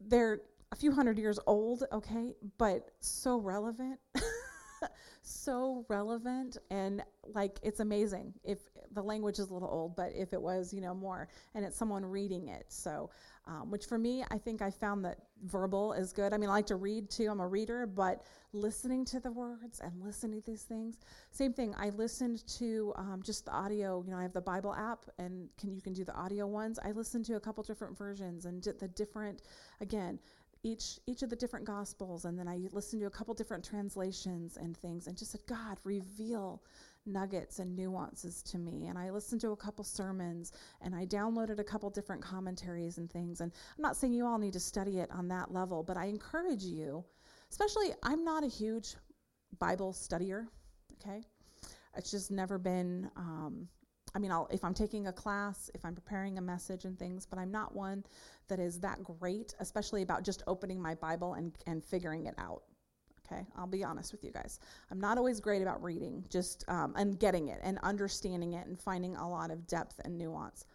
they're 0.00 0.40
a 0.72 0.76
few 0.76 0.90
hundred 0.90 1.18
years 1.18 1.38
old, 1.46 1.84
okay, 1.92 2.32
but 2.56 2.92
so 3.00 3.36
relevant. 3.40 4.00
so 5.22 5.84
relevant 5.88 6.56
and 6.70 7.02
like 7.34 7.58
it's 7.62 7.80
amazing 7.80 8.32
if 8.44 8.58
the 8.92 9.02
language 9.02 9.38
is 9.38 9.50
a 9.50 9.52
little 9.52 9.68
old 9.68 9.94
but 9.96 10.12
if 10.14 10.32
it 10.32 10.40
was 10.40 10.72
you 10.72 10.80
know 10.80 10.94
more 10.94 11.28
and 11.54 11.64
it's 11.64 11.76
someone 11.76 12.04
reading 12.04 12.48
it. 12.48 12.64
So 12.68 13.10
um, 13.46 13.70
which 13.70 13.86
for 13.86 13.96
me 13.98 14.24
i 14.30 14.36
think 14.36 14.60
i 14.60 14.70
found 14.70 15.04
that 15.04 15.18
verbal 15.44 15.92
is 15.92 16.12
good. 16.12 16.32
I 16.32 16.36
mean 16.36 16.50
i 16.50 16.52
like 16.52 16.66
to 16.66 16.76
read 16.76 17.10
too 17.10 17.28
i'm 17.30 17.40
a 17.40 17.46
reader 17.46 17.86
but 17.86 18.22
listening 18.52 19.04
to 19.06 19.20
the 19.20 19.30
words 19.30 19.80
and 19.80 19.92
listening 20.02 20.40
to 20.40 20.46
these 20.46 20.62
things 20.62 20.98
same 21.30 21.52
thing. 21.52 21.74
I 21.78 21.90
listened 21.90 22.46
to 22.58 22.92
um, 22.96 23.20
just 23.24 23.44
the 23.46 23.52
audio 23.52 24.02
you 24.04 24.10
know 24.10 24.18
i 24.18 24.22
have 24.22 24.32
the 24.32 24.40
bible 24.40 24.74
app 24.74 25.04
and 25.18 25.48
can 25.58 25.74
you 25.74 25.80
can 25.80 25.92
do 25.92 26.04
the 26.04 26.14
audio 26.14 26.46
ones. 26.46 26.78
I 26.82 26.92
listened 26.92 27.24
to 27.26 27.36
a 27.36 27.40
couple 27.40 27.62
different 27.62 27.96
versions 27.96 28.44
and 28.46 28.62
did 28.62 28.78
the 28.78 28.88
different 28.88 29.42
again 29.80 30.18
each 30.62 30.98
each 31.06 31.22
of 31.22 31.30
the 31.30 31.36
different 31.36 31.64
gospels 31.64 32.24
and 32.24 32.38
then 32.38 32.48
I 32.48 32.60
listened 32.72 33.00
to 33.02 33.06
a 33.06 33.10
couple 33.10 33.34
different 33.34 33.64
translations 33.64 34.56
and 34.56 34.76
things 34.76 35.06
and 35.06 35.16
just 35.16 35.32
said 35.32 35.40
God 35.46 35.78
reveal 35.84 36.62
nuggets 37.06 37.58
and 37.58 37.74
nuances 37.74 38.42
to 38.42 38.58
me. 38.58 38.86
And 38.86 38.98
I 38.98 39.10
listened 39.10 39.40
to 39.40 39.52
a 39.52 39.56
couple 39.56 39.84
sermons 39.84 40.52
and 40.82 40.94
I 40.94 41.06
downloaded 41.06 41.58
a 41.58 41.64
couple 41.64 41.88
different 41.90 42.22
commentaries 42.22 42.98
and 42.98 43.10
things 43.10 43.40
and 43.40 43.52
I'm 43.76 43.82
not 43.82 43.96
saying 43.96 44.12
you 44.12 44.26
all 44.26 44.38
need 44.38 44.52
to 44.54 44.60
study 44.60 44.98
it 44.98 45.10
on 45.10 45.28
that 45.28 45.52
level 45.52 45.82
but 45.82 45.96
I 45.96 46.06
encourage 46.06 46.64
you 46.64 47.04
especially 47.50 47.92
I'm 48.02 48.24
not 48.24 48.44
a 48.44 48.48
huge 48.48 48.94
Bible 49.58 49.92
studier 49.92 50.46
okay? 51.00 51.22
It's 51.96 52.10
just 52.10 52.30
never 52.30 52.58
been 52.58 53.10
um, 53.16 53.68
I 54.18 54.20
mean, 54.20 54.32
I'll, 54.32 54.48
if 54.50 54.64
I'm 54.64 54.74
taking 54.74 55.06
a 55.06 55.12
class, 55.12 55.70
if 55.74 55.84
I'm 55.84 55.94
preparing 55.94 56.38
a 56.38 56.40
message 56.40 56.86
and 56.86 56.98
things, 56.98 57.24
but 57.24 57.38
I'm 57.38 57.52
not 57.52 57.76
one 57.76 58.02
that 58.48 58.58
is 58.58 58.80
that 58.80 59.00
great, 59.04 59.54
especially 59.60 60.02
about 60.02 60.24
just 60.24 60.42
opening 60.48 60.82
my 60.82 60.96
Bible 60.96 61.34
and, 61.34 61.52
and 61.68 61.84
figuring 61.84 62.26
it 62.26 62.34
out. 62.36 62.62
Okay, 63.24 63.46
I'll 63.56 63.68
be 63.68 63.84
honest 63.84 64.10
with 64.10 64.24
you 64.24 64.32
guys. 64.32 64.58
I'm 64.90 64.98
not 64.98 65.18
always 65.18 65.38
great 65.38 65.62
about 65.62 65.80
reading, 65.84 66.24
just 66.30 66.64
um, 66.66 66.94
and 66.96 67.16
getting 67.20 67.46
it 67.46 67.60
and 67.62 67.78
understanding 67.84 68.54
it 68.54 68.66
and 68.66 68.76
finding 68.80 69.14
a 69.14 69.30
lot 69.30 69.52
of 69.52 69.68
depth 69.68 70.00
and 70.04 70.18
nuance. 70.18 70.66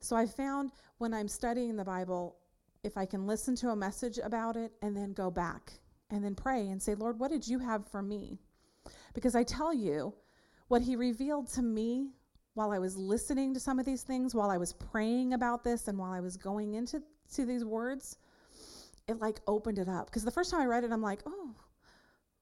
So 0.00 0.16
I 0.16 0.24
found 0.24 0.72
when 0.96 1.12
I'm 1.12 1.28
studying 1.28 1.76
the 1.76 1.84
Bible, 1.84 2.36
if 2.84 2.96
I 2.96 3.04
can 3.04 3.26
listen 3.26 3.54
to 3.56 3.68
a 3.68 3.76
message 3.76 4.16
about 4.16 4.56
it 4.56 4.72
and 4.80 4.96
then 4.96 5.12
go 5.12 5.30
back 5.30 5.74
and 6.08 6.24
then 6.24 6.34
pray 6.34 6.70
and 6.70 6.82
say, 6.82 6.94
Lord, 6.94 7.18
what 7.18 7.30
did 7.30 7.46
you 7.46 7.58
have 7.58 7.86
for 7.86 8.00
me? 8.00 8.38
Because 9.12 9.34
I 9.34 9.42
tell 9.42 9.74
you, 9.74 10.14
what 10.68 10.82
he 10.82 10.96
revealed 10.96 11.48
to 11.48 11.62
me 11.62 12.12
while 12.58 12.72
I 12.72 12.80
was 12.80 12.96
listening 12.96 13.54
to 13.54 13.60
some 13.60 13.78
of 13.78 13.86
these 13.86 14.02
things, 14.02 14.34
while 14.34 14.50
I 14.50 14.56
was 14.56 14.72
praying 14.72 15.32
about 15.32 15.62
this, 15.62 15.86
and 15.86 15.96
while 15.96 16.10
I 16.10 16.18
was 16.18 16.36
going 16.36 16.74
into 16.74 17.00
to 17.34 17.46
these 17.46 17.64
words, 17.64 18.18
it 19.06 19.20
like 19.20 19.38
opened 19.46 19.78
it 19.78 19.88
up. 19.88 20.06
Because 20.06 20.24
the 20.24 20.32
first 20.32 20.50
time 20.50 20.60
I 20.60 20.66
read 20.66 20.82
it, 20.82 20.90
I'm 20.90 21.00
like, 21.00 21.20
oh, 21.24 21.54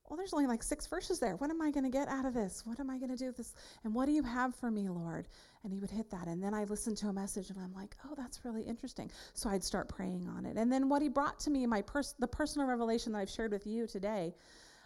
well, 0.08 0.16
there's 0.16 0.32
only 0.32 0.46
like 0.46 0.62
six 0.62 0.86
verses 0.86 1.18
there. 1.18 1.36
What 1.36 1.50
am 1.50 1.60
I 1.60 1.70
going 1.70 1.84
to 1.84 1.90
get 1.90 2.08
out 2.08 2.24
of 2.24 2.32
this? 2.32 2.62
What 2.64 2.80
am 2.80 2.88
I 2.88 2.96
going 2.96 3.10
to 3.10 3.16
do 3.16 3.26
with 3.26 3.36
this? 3.36 3.52
And 3.84 3.94
what 3.94 4.06
do 4.06 4.12
you 4.12 4.22
have 4.22 4.54
for 4.54 4.70
me, 4.70 4.88
Lord? 4.88 5.28
And 5.64 5.70
he 5.70 5.80
would 5.80 5.90
hit 5.90 6.10
that. 6.12 6.28
And 6.28 6.42
then 6.42 6.54
I 6.54 6.64
listened 6.64 6.96
to 6.98 7.08
a 7.08 7.12
message 7.12 7.50
and 7.50 7.58
I'm 7.58 7.74
like, 7.74 7.94
oh, 8.06 8.14
that's 8.16 8.42
really 8.42 8.62
interesting. 8.62 9.10
So 9.34 9.50
I'd 9.50 9.64
start 9.64 9.86
praying 9.86 10.30
on 10.34 10.46
it. 10.46 10.56
And 10.56 10.72
then 10.72 10.88
what 10.88 11.02
he 11.02 11.10
brought 11.10 11.38
to 11.40 11.50
me, 11.50 11.66
my 11.66 11.82
pers- 11.82 12.14
the 12.18 12.26
personal 12.26 12.66
revelation 12.66 13.12
that 13.12 13.18
I've 13.18 13.28
shared 13.28 13.52
with 13.52 13.66
you 13.66 13.86
today, 13.86 14.34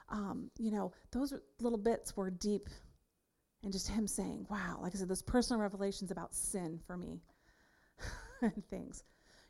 um, 0.09 0.51
you 0.59 0.73
know, 0.73 0.91
those 1.13 1.33
little 1.61 1.79
bits 1.79 2.17
were 2.17 2.31
deep 2.31 2.69
and 3.63 3.73
just 3.73 3.89
him 3.89 4.07
saying, 4.07 4.47
wow, 4.49 4.79
like 4.83 4.95
I 4.95 4.99
said, 4.99 5.09
those 5.09 5.23
personal 5.23 5.61
revelations 5.61 6.11
about 6.11 6.35
sin 6.35 6.81
for 6.87 6.97
me 6.97 7.21
and 8.43 8.65
things. 8.71 9.05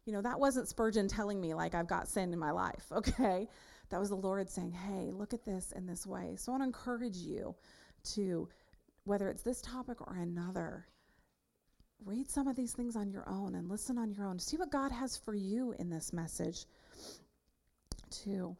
You 0.04 0.12
know, 0.12 0.22
that 0.22 0.40
wasn't 0.40 0.68
Spurgeon 0.68 1.08
telling 1.08 1.40
me, 1.40 1.54
like, 1.54 1.74
I've 1.74 1.86
got 1.86 2.08
sin 2.08 2.32
in 2.32 2.38
my 2.38 2.50
life, 2.50 2.86
okay? 2.92 3.48
That 3.90 4.00
was 4.00 4.08
the 4.08 4.16
Lord 4.16 4.48
saying, 4.48 4.72
hey, 4.72 5.10
look 5.12 5.34
at 5.34 5.44
this 5.44 5.72
in 5.72 5.86
this 5.86 6.06
way. 6.06 6.34
So 6.36 6.50
I 6.50 6.58
want 6.58 6.62
to 6.62 6.66
encourage 6.66 7.16
you 7.16 7.54
to, 8.14 8.48
whether 9.04 9.28
it's 9.28 9.42
this 9.42 9.60
topic 9.62 10.00
or 10.00 10.16
another, 10.16 10.86
read 12.04 12.30
some 12.30 12.48
of 12.48 12.56
these 12.56 12.72
things 12.72 12.96
on 12.96 13.10
your 13.10 13.28
own 13.28 13.54
and 13.54 13.68
listen 13.68 13.98
on 13.98 14.10
your 14.10 14.26
own. 14.26 14.38
See 14.38 14.56
what 14.56 14.72
God 14.72 14.90
has 14.90 15.16
for 15.16 15.34
you 15.34 15.74
in 15.78 15.90
this 15.90 16.12
message, 16.12 16.66
too. 18.10 18.56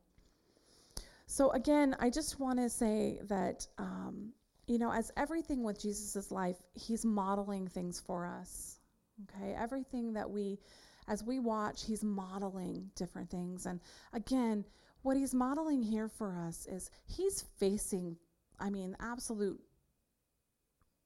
So, 1.26 1.50
again, 1.52 1.96
I 2.00 2.10
just 2.10 2.38
want 2.38 2.58
to 2.58 2.68
say 2.68 3.20
that, 3.24 3.66
um, 3.78 4.32
you 4.70 4.78
know, 4.78 4.92
as 4.92 5.11
everything 5.16 5.64
with 5.64 5.83
Jesus' 5.83 6.30
life, 6.30 6.54
he's 6.74 7.04
modeling 7.04 7.66
things 7.66 7.98
for 7.98 8.24
us. 8.24 8.78
Okay? 9.24 9.52
Everything 9.59 10.12
that 10.12 10.30
we, 10.30 10.61
as 11.09 11.24
we 11.24 11.40
watch, 11.40 11.85
he's 11.85 12.04
modeling 12.04 12.88
different 12.94 13.28
things. 13.30 13.66
And 13.66 13.80
again, 14.12 14.64
what 15.02 15.16
he's 15.16 15.35
modeling 15.35 15.83
here 15.83 16.06
for 16.06 16.37
us 16.37 16.68
is 16.70 16.88
he's 17.04 17.42
facing, 17.59 18.16
I 18.61 18.70
mean, 18.70 18.96
absolute 19.00 19.61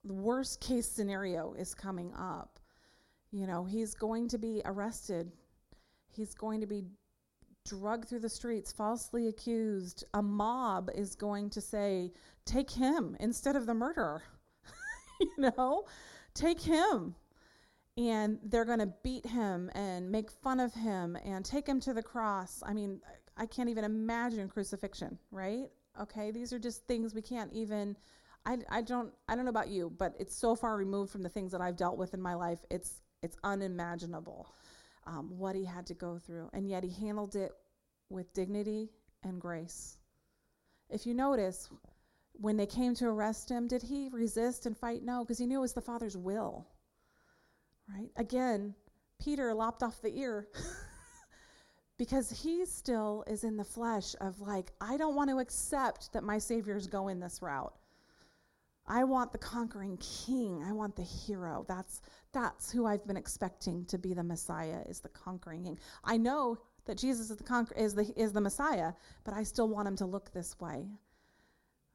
the 0.03 0.13
worst 0.13 0.61
case 0.61 0.87
scenario 0.87 1.55
is 1.55 1.73
coming 1.73 2.13
up. 2.13 2.59
You 3.31 3.47
know, 3.47 3.65
he's 3.65 3.95
going 3.95 4.27
to 4.27 4.37
be 4.37 4.61
arrested. 4.63 5.31
He's 6.11 6.35
going 6.35 6.61
to 6.61 6.67
be 6.67 6.83
drugged 7.65 8.07
through 8.07 8.19
the 8.19 8.29
streets, 8.29 8.71
falsely 8.71 9.27
accused. 9.27 10.05
A 10.13 10.21
mob 10.21 10.89
is 10.93 11.15
going 11.15 11.49
to 11.51 11.61
say, 11.61 12.11
take 12.45 12.69
him 12.69 13.17
instead 13.19 13.55
of 13.55 13.65
the 13.65 13.73
murderer. 13.73 14.23
you 15.19 15.31
know, 15.37 15.85
take 16.33 16.61
him. 16.61 17.15
And 17.97 18.39
they're 18.43 18.65
going 18.65 18.79
to 18.79 18.93
beat 19.03 19.25
him 19.25 19.71
and 19.73 20.11
make 20.11 20.29
fun 20.29 20.59
of 20.59 20.73
him 20.73 21.17
and 21.23 21.43
take 21.45 21.65
him 21.67 21.79
to 21.81 21.93
the 21.93 22.03
cross. 22.03 22.61
I 22.65 22.73
mean, 22.73 22.99
I 23.37 23.45
can't 23.45 23.69
even 23.69 23.83
imagine 23.83 24.49
crucifixion, 24.49 25.17
right? 25.31 25.67
Okay, 25.99 26.31
these 26.31 26.51
are 26.51 26.59
just 26.59 26.85
things 26.87 27.13
we 27.13 27.21
can't 27.21 27.51
even. 27.53 27.95
I, 28.45 28.57
I 28.69 28.81
don't 28.81 29.11
I 29.27 29.35
don't 29.35 29.45
know 29.45 29.49
about 29.49 29.69
you, 29.69 29.91
but 29.97 30.13
it's 30.19 30.35
so 30.35 30.55
far 30.55 30.75
removed 30.75 31.09
from 31.09 31.23
the 31.23 31.29
things 31.29 31.53
that 31.53 31.61
I've 31.61 31.77
dealt 31.77 31.97
with 31.97 32.13
in 32.13 32.21
my 32.21 32.35
life. 32.35 32.59
It's 32.69 33.01
it's 33.23 33.37
unimaginable 33.43 34.53
um, 35.05 35.29
what 35.37 35.55
he 35.55 35.65
had 35.65 35.85
to 35.87 35.93
go 35.93 36.17
through. 36.17 36.49
And 36.53 36.67
yet 36.67 36.83
he 36.83 36.89
handled 36.89 37.35
it 37.35 37.51
with 38.09 38.33
dignity 38.33 38.89
and 39.23 39.39
grace. 39.39 39.97
If 40.89 41.05
you 41.05 41.13
notice, 41.13 41.69
when 42.33 42.57
they 42.57 42.65
came 42.65 42.93
to 42.95 43.07
arrest 43.07 43.49
him, 43.49 43.67
did 43.67 43.81
he 43.81 44.09
resist 44.11 44.65
and 44.65 44.77
fight? 44.77 45.03
No, 45.03 45.23
because 45.23 45.37
he 45.37 45.45
knew 45.45 45.59
it 45.59 45.61
was 45.61 45.73
the 45.73 45.81
Father's 45.81 46.17
will. 46.17 46.67
Right? 47.87 48.09
Again, 48.17 48.75
Peter 49.19 49.53
lopped 49.53 49.83
off 49.83 50.01
the 50.01 50.17
ear 50.17 50.47
because 51.97 52.29
he 52.29 52.65
still 52.65 53.23
is 53.27 53.43
in 53.43 53.57
the 53.57 53.63
flesh 53.63 54.15
of 54.21 54.39
like, 54.41 54.71
I 54.81 54.97
don't 54.97 55.15
want 55.15 55.29
to 55.29 55.39
accept 55.39 56.13
that 56.13 56.23
my 56.23 56.37
Savior's 56.37 56.87
going 56.87 57.19
this 57.19 57.41
route. 57.41 57.73
I 58.87 59.03
want 59.03 59.31
the 59.31 59.39
conquering 59.39 59.97
king. 59.97 60.63
I 60.63 60.71
want 60.71 60.95
the 60.95 61.03
hero. 61.03 61.65
That's 61.67 62.01
that's 62.35 62.69
who 62.69 62.85
I've 62.85 63.07
been 63.07 63.15
expecting 63.15 63.85
to 63.85 63.97
be 63.97 64.13
the 64.13 64.23
Messiah 64.23 64.81
is 64.89 64.99
the 64.99 65.09
conquering 65.09 65.63
king. 65.63 65.79
I 66.03 66.17
know 66.17 66.57
that 66.83 66.97
Jesus 66.97 67.29
is 67.29 67.37
the 67.37 67.43
conquer 67.43 67.73
is 67.75 67.95
the 67.95 68.11
is 68.17 68.33
the 68.33 68.41
Messiah, 68.41 68.91
but 69.23 69.33
I 69.33 69.43
still 69.43 69.69
want 69.69 69.87
him 69.87 69.95
to 69.97 70.05
look 70.05 70.31
this 70.33 70.59
way. 70.59 70.85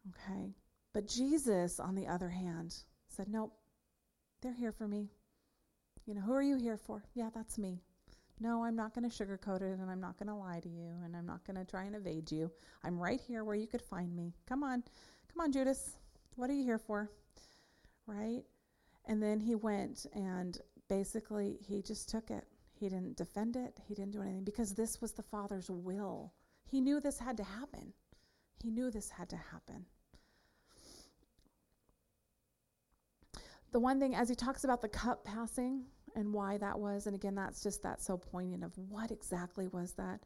Okay? 0.09 0.55
But 0.94 1.07
Jesus 1.07 1.79
on 1.79 1.94
the 1.94 2.07
other 2.07 2.31
hand 2.31 2.74
said, 3.07 3.29
"Nope. 3.29 3.53
They're 4.40 4.55
here 4.55 4.72
for 4.72 4.88
me. 4.88 5.11
You 6.07 6.14
know, 6.14 6.22
who 6.22 6.33
are 6.33 6.42
you 6.42 6.57
here 6.57 6.79
for? 6.79 7.05
Yeah, 7.14 7.29
that's 7.35 7.59
me. 7.59 7.83
No, 8.40 8.64
I'm 8.64 8.74
not 8.74 8.94
going 8.94 9.09
to 9.09 9.14
sugarcoat 9.14 9.61
it 9.61 9.79
and 9.79 9.90
I'm 9.90 10.00
not 10.00 10.18
going 10.18 10.29
to 10.29 10.35
lie 10.35 10.61
to 10.61 10.68
you 10.68 10.92
and 11.05 11.14
I'm 11.14 11.26
not 11.26 11.44
going 11.44 11.57
to 11.57 11.70
try 11.70 11.85
and 11.85 11.94
evade 11.94 12.33
you. 12.33 12.50
I'm 12.83 12.98
right 12.98 13.20
here 13.20 13.44
where 13.44 13.55
you 13.55 13.66
could 13.66 13.83
find 13.83 14.16
me. 14.16 14.33
Come 14.48 14.62
on. 14.62 14.83
Come 15.31 15.40
on, 15.42 15.53
Judas. 15.53 15.98
What 16.37 16.48
are 16.48 16.55
you 16.55 16.64
here 16.64 16.79
for? 16.79 17.11
Right? 18.07 18.44
And 19.06 19.22
then 19.22 19.40
he 19.40 19.54
went 19.54 20.06
and 20.14 20.58
basically 20.88 21.58
he 21.66 21.82
just 21.82 22.08
took 22.08 22.30
it. 22.30 22.44
He 22.72 22.88
didn't 22.88 23.16
defend 23.16 23.56
it. 23.56 23.78
He 23.86 23.94
didn't 23.94 24.12
do 24.12 24.22
anything 24.22 24.44
because 24.44 24.74
this 24.74 25.00
was 25.00 25.12
the 25.12 25.22
Father's 25.22 25.70
will. 25.70 26.32
He 26.64 26.80
knew 26.80 27.00
this 27.00 27.18
had 27.18 27.36
to 27.38 27.44
happen. 27.44 27.92
He 28.62 28.70
knew 28.70 28.90
this 28.90 29.10
had 29.10 29.28
to 29.30 29.36
happen. 29.36 29.86
The 33.72 33.80
one 33.80 34.00
thing, 34.00 34.14
as 34.14 34.28
he 34.28 34.34
talks 34.34 34.64
about 34.64 34.82
the 34.82 34.88
cup 34.88 35.24
passing 35.24 35.84
and 36.16 36.32
why 36.32 36.58
that 36.58 36.78
was, 36.78 37.06
and 37.06 37.14
again, 37.14 37.34
that's 37.34 37.62
just 37.62 37.82
that 37.82 38.02
so 38.02 38.16
poignant 38.16 38.64
of 38.64 38.76
what 38.88 39.10
exactly 39.10 39.68
was 39.68 39.92
that. 39.92 40.20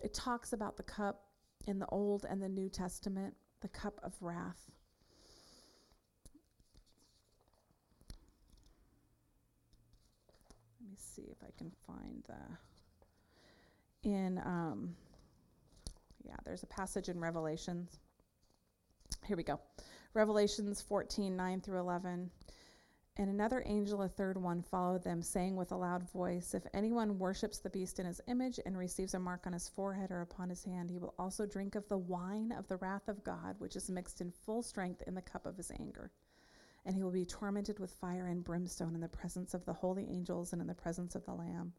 It 0.00 0.14
talks 0.14 0.52
about 0.52 0.76
the 0.76 0.82
cup 0.82 1.24
in 1.66 1.78
the 1.78 1.86
Old 1.86 2.24
and 2.28 2.42
the 2.42 2.48
New 2.48 2.68
Testament, 2.68 3.34
the 3.60 3.68
cup 3.68 4.00
of 4.02 4.14
wrath. 4.20 4.70
Me 10.94 10.98
see 11.00 11.30
if 11.30 11.38
I 11.42 11.50
can 11.58 11.72
find 11.86 12.24
the. 12.28 14.08
In, 14.08 14.38
um, 14.38 14.94
yeah, 16.24 16.36
there's 16.44 16.62
a 16.62 16.66
passage 16.66 17.08
in 17.08 17.18
Revelations. 17.18 17.98
Here 19.26 19.36
we 19.36 19.42
go. 19.42 19.60
Revelations 20.12 20.82
14, 20.82 21.34
9 21.34 21.60
through 21.62 21.80
11. 21.80 22.30
And 23.16 23.30
another 23.30 23.62
angel, 23.64 24.02
a 24.02 24.08
third 24.08 24.36
one, 24.36 24.62
followed 24.62 25.02
them, 25.04 25.22
saying 25.22 25.56
with 25.56 25.72
a 25.72 25.76
loud 25.76 26.08
voice 26.10 26.54
If 26.54 26.66
anyone 26.74 27.18
worships 27.18 27.58
the 27.58 27.70
beast 27.70 27.98
in 27.98 28.06
his 28.06 28.20
image 28.28 28.60
and 28.64 28.76
receives 28.76 29.14
a 29.14 29.18
mark 29.18 29.46
on 29.46 29.52
his 29.52 29.68
forehead 29.68 30.10
or 30.10 30.20
upon 30.20 30.48
his 30.48 30.64
hand, 30.64 30.90
he 30.90 30.98
will 30.98 31.14
also 31.18 31.46
drink 31.46 31.74
of 31.74 31.88
the 31.88 31.98
wine 31.98 32.52
of 32.52 32.68
the 32.68 32.76
wrath 32.76 33.08
of 33.08 33.24
God, 33.24 33.56
which 33.58 33.76
is 33.76 33.90
mixed 33.90 34.20
in 34.20 34.30
full 34.30 34.62
strength 34.62 35.02
in 35.06 35.14
the 35.14 35.22
cup 35.22 35.46
of 35.46 35.56
his 35.56 35.70
anger 35.80 36.10
and 36.86 36.94
he 36.94 37.02
will 37.02 37.10
be 37.10 37.24
tormented 37.24 37.78
with 37.78 37.92
fire 37.92 38.26
and 38.26 38.44
brimstone 38.44 38.94
in 38.94 39.00
the 39.00 39.08
presence 39.08 39.54
of 39.54 39.64
the 39.64 39.72
holy 39.72 40.06
angels 40.10 40.52
and 40.52 40.60
in 40.60 40.68
the 40.68 40.74
presence 40.74 41.14
of 41.14 41.24
the 41.24 41.34
Lamb. 41.34 41.72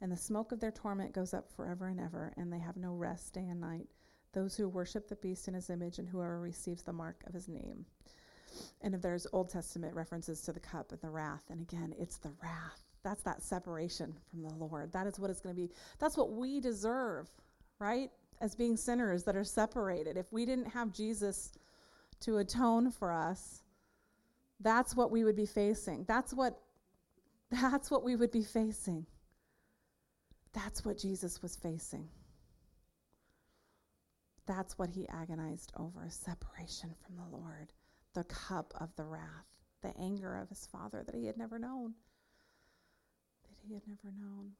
And 0.00 0.10
the 0.10 0.16
smoke 0.16 0.52
of 0.52 0.60
their 0.60 0.70
torment 0.70 1.12
goes 1.12 1.34
up 1.34 1.50
forever 1.50 1.88
and 1.88 2.00
ever, 2.00 2.32
and 2.36 2.52
they 2.52 2.58
have 2.58 2.76
no 2.76 2.92
rest 2.94 3.34
day 3.34 3.46
and 3.48 3.60
night, 3.60 3.88
those 4.32 4.56
who 4.56 4.68
worship 4.68 5.08
the 5.08 5.16
beast 5.16 5.48
in 5.48 5.54
his 5.54 5.70
image 5.70 5.98
and 5.98 6.08
whoever 6.08 6.40
receives 6.40 6.82
the 6.82 6.92
mark 6.92 7.22
of 7.26 7.34
his 7.34 7.48
name. 7.48 7.86
And 8.82 8.94
if 8.94 9.02
there's 9.02 9.26
Old 9.32 9.48
Testament 9.48 9.94
references 9.94 10.40
to 10.42 10.52
the 10.52 10.60
cup 10.60 10.92
and 10.92 11.00
the 11.00 11.10
wrath, 11.10 11.42
and 11.50 11.60
again, 11.60 11.94
it's 11.98 12.18
the 12.18 12.32
wrath. 12.42 12.82
That's 13.02 13.22
that 13.22 13.42
separation 13.42 14.16
from 14.30 14.42
the 14.42 14.54
Lord. 14.54 14.92
That 14.92 15.06
is 15.06 15.18
what 15.18 15.30
it's 15.30 15.40
going 15.40 15.54
to 15.54 15.60
be. 15.60 15.70
That's 15.98 16.16
what 16.16 16.32
we 16.32 16.60
deserve, 16.60 17.28
right? 17.78 18.10
As 18.40 18.54
being 18.54 18.76
sinners 18.76 19.24
that 19.24 19.36
are 19.36 19.44
separated. 19.44 20.16
If 20.16 20.32
we 20.32 20.44
didn't 20.44 20.66
have 20.66 20.92
Jesus 20.92 21.52
to 22.20 22.38
atone 22.38 22.90
for 22.90 23.12
us, 23.12 23.62
that's 24.60 24.96
what 24.96 25.10
we 25.10 25.24
would 25.24 25.36
be 25.36 25.46
facing. 25.46 26.04
That's 26.08 26.32
what 26.32 26.60
that's 27.50 27.90
what 27.90 28.04
we 28.04 28.16
would 28.16 28.30
be 28.30 28.42
facing. 28.42 29.06
That's 30.52 30.84
what 30.84 30.98
Jesus 30.98 31.42
was 31.42 31.56
facing. 31.56 32.08
That's 34.46 34.78
what 34.78 34.90
he 34.90 35.08
agonized 35.08 35.72
over 35.76 36.06
separation 36.08 36.94
from 37.04 37.16
the 37.16 37.36
Lord, 37.36 37.72
the 38.14 38.24
cup 38.24 38.72
of 38.80 38.94
the 38.96 39.04
wrath, 39.04 39.60
the 39.82 39.92
anger 40.00 40.36
of 40.36 40.48
his 40.48 40.66
father 40.66 41.02
that 41.04 41.14
he 41.14 41.26
had 41.26 41.36
never 41.36 41.58
known. 41.58 41.94
That 43.48 43.56
he 43.66 43.74
had 43.74 43.82
never 43.86 44.14
known. 44.16 44.52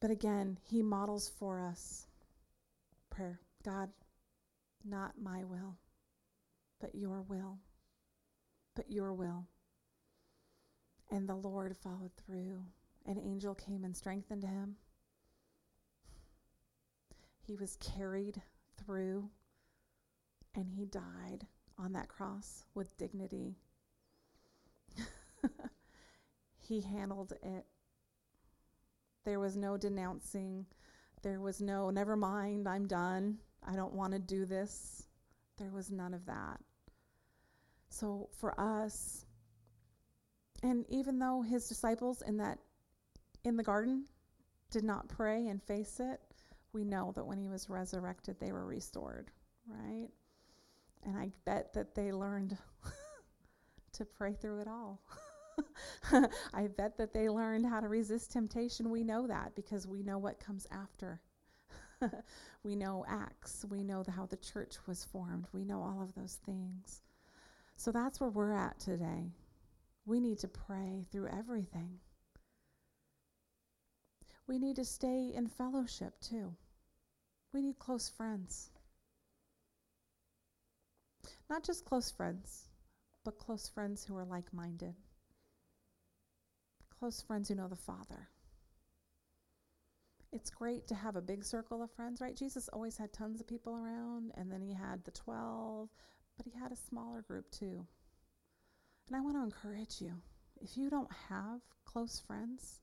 But 0.00 0.10
again, 0.10 0.58
he 0.64 0.82
models 0.82 1.30
for 1.38 1.60
us 1.60 2.06
prayer. 3.10 3.40
God, 3.64 3.88
not 4.84 5.20
my 5.20 5.44
will, 5.44 5.76
but 6.80 6.94
your 6.94 7.22
will. 7.22 7.58
But 8.74 8.90
your 8.90 9.12
will. 9.12 9.46
And 11.10 11.28
the 11.28 11.34
Lord 11.34 11.76
followed 11.76 12.12
through. 12.16 12.64
An 13.06 13.18
angel 13.18 13.54
came 13.54 13.84
and 13.84 13.96
strengthened 13.96 14.44
him. 14.44 14.76
He 17.40 17.56
was 17.56 17.76
carried 17.76 18.42
through, 18.76 19.30
and 20.54 20.68
he 20.68 20.84
died 20.84 21.46
on 21.78 21.92
that 21.92 22.08
cross 22.08 22.64
with 22.74 22.96
dignity. 22.98 23.56
he 26.58 26.82
handled 26.82 27.32
it. 27.42 27.64
There 29.24 29.40
was 29.40 29.56
no 29.56 29.76
denouncing. 29.76 30.66
There 31.22 31.40
was 31.40 31.60
no, 31.60 31.90
never 31.90 32.16
mind, 32.16 32.68
I'm 32.68 32.86
done. 32.86 33.38
I 33.66 33.76
don't 33.76 33.94
want 33.94 34.12
to 34.12 34.18
do 34.18 34.46
this. 34.46 35.04
There 35.58 35.70
was 35.70 35.90
none 35.90 36.14
of 36.14 36.26
that. 36.26 36.60
So 37.90 38.28
for 38.38 38.58
us, 38.60 39.24
and 40.62 40.84
even 40.88 41.18
though 41.18 41.42
his 41.42 41.68
disciples 41.68 42.22
in 42.22 42.36
that 42.38 42.58
in 43.44 43.56
the 43.56 43.62
garden 43.62 44.04
did 44.70 44.84
not 44.84 45.08
pray 45.08 45.46
and 45.46 45.62
face 45.62 46.00
it, 46.00 46.20
we 46.72 46.84
know 46.84 47.12
that 47.14 47.24
when 47.24 47.38
he 47.38 47.48
was 47.48 47.70
resurrected, 47.70 48.38
they 48.38 48.52
were 48.52 48.66
restored, 48.66 49.30
right? 49.66 50.08
And 51.04 51.16
I 51.16 51.30
bet 51.44 51.72
that 51.74 51.94
they 51.94 52.12
learned 52.12 52.58
to 53.92 54.04
pray 54.04 54.34
through 54.34 54.60
it 54.60 54.68
all. 54.68 55.00
I 56.52 56.66
bet 56.68 56.96
that 56.98 57.12
they 57.12 57.28
learned 57.28 57.66
how 57.66 57.80
to 57.80 57.88
resist 57.88 58.32
temptation. 58.32 58.90
We 58.90 59.02
know 59.02 59.26
that 59.26 59.54
because 59.54 59.86
we 59.86 60.02
know 60.02 60.18
what 60.18 60.40
comes 60.40 60.66
after. 60.70 61.20
we 62.62 62.76
know 62.76 63.04
Acts. 63.08 63.64
We 63.68 63.82
know 63.82 64.02
the, 64.02 64.10
how 64.10 64.26
the 64.26 64.36
church 64.36 64.76
was 64.86 65.04
formed. 65.04 65.46
We 65.52 65.64
know 65.64 65.82
all 65.82 66.02
of 66.02 66.14
those 66.14 66.38
things. 66.44 67.02
So 67.76 67.92
that's 67.92 68.20
where 68.20 68.30
we're 68.30 68.52
at 68.52 68.78
today. 68.78 69.32
We 70.04 70.20
need 70.20 70.38
to 70.38 70.48
pray 70.48 71.04
through 71.10 71.28
everything. 71.28 71.98
We 74.46 74.58
need 74.58 74.76
to 74.76 74.84
stay 74.84 75.32
in 75.34 75.46
fellowship 75.46 76.14
too. 76.20 76.54
We 77.52 77.60
need 77.60 77.78
close 77.78 78.08
friends. 78.08 78.70
Not 81.50 81.64
just 81.64 81.84
close 81.84 82.10
friends, 82.10 82.68
but 83.24 83.38
close 83.38 83.68
friends 83.68 84.04
who 84.04 84.16
are 84.16 84.24
like 84.24 84.52
minded. 84.52 84.94
Close 86.98 87.20
friends 87.20 87.48
who 87.48 87.54
know 87.54 87.68
the 87.68 87.76
Father. 87.76 88.28
It's 90.32 90.50
great 90.50 90.86
to 90.88 90.94
have 90.94 91.16
a 91.16 91.22
big 91.22 91.44
circle 91.44 91.82
of 91.82 91.90
friends, 91.90 92.20
right? 92.20 92.36
Jesus 92.36 92.68
always 92.72 92.96
had 92.98 93.12
tons 93.12 93.40
of 93.40 93.46
people 93.46 93.76
around, 93.76 94.32
and 94.36 94.50
then 94.52 94.60
he 94.60 94.74
had 94.74 95.04
the 95.04 95.10
12, 95.10 95.88
but 96.36 96.46
he 96.46 96.58
had 96.58 96.70
a 96.70 96.76
smaller 96.76 97.22
group 97.22 97.50
too. 97.50 97.86
And 99.06 99.16
I 99.16 99.20
want 99.20 99.36
to 99.36 99.42
encourage 99.42 100.00
you 100.00 100.12
if 100.60 100.76
you 100.76 100.90
don't 100.90 101.10
have 101.30 101.60
close 101.84 102.20
friends, 102.26 102.80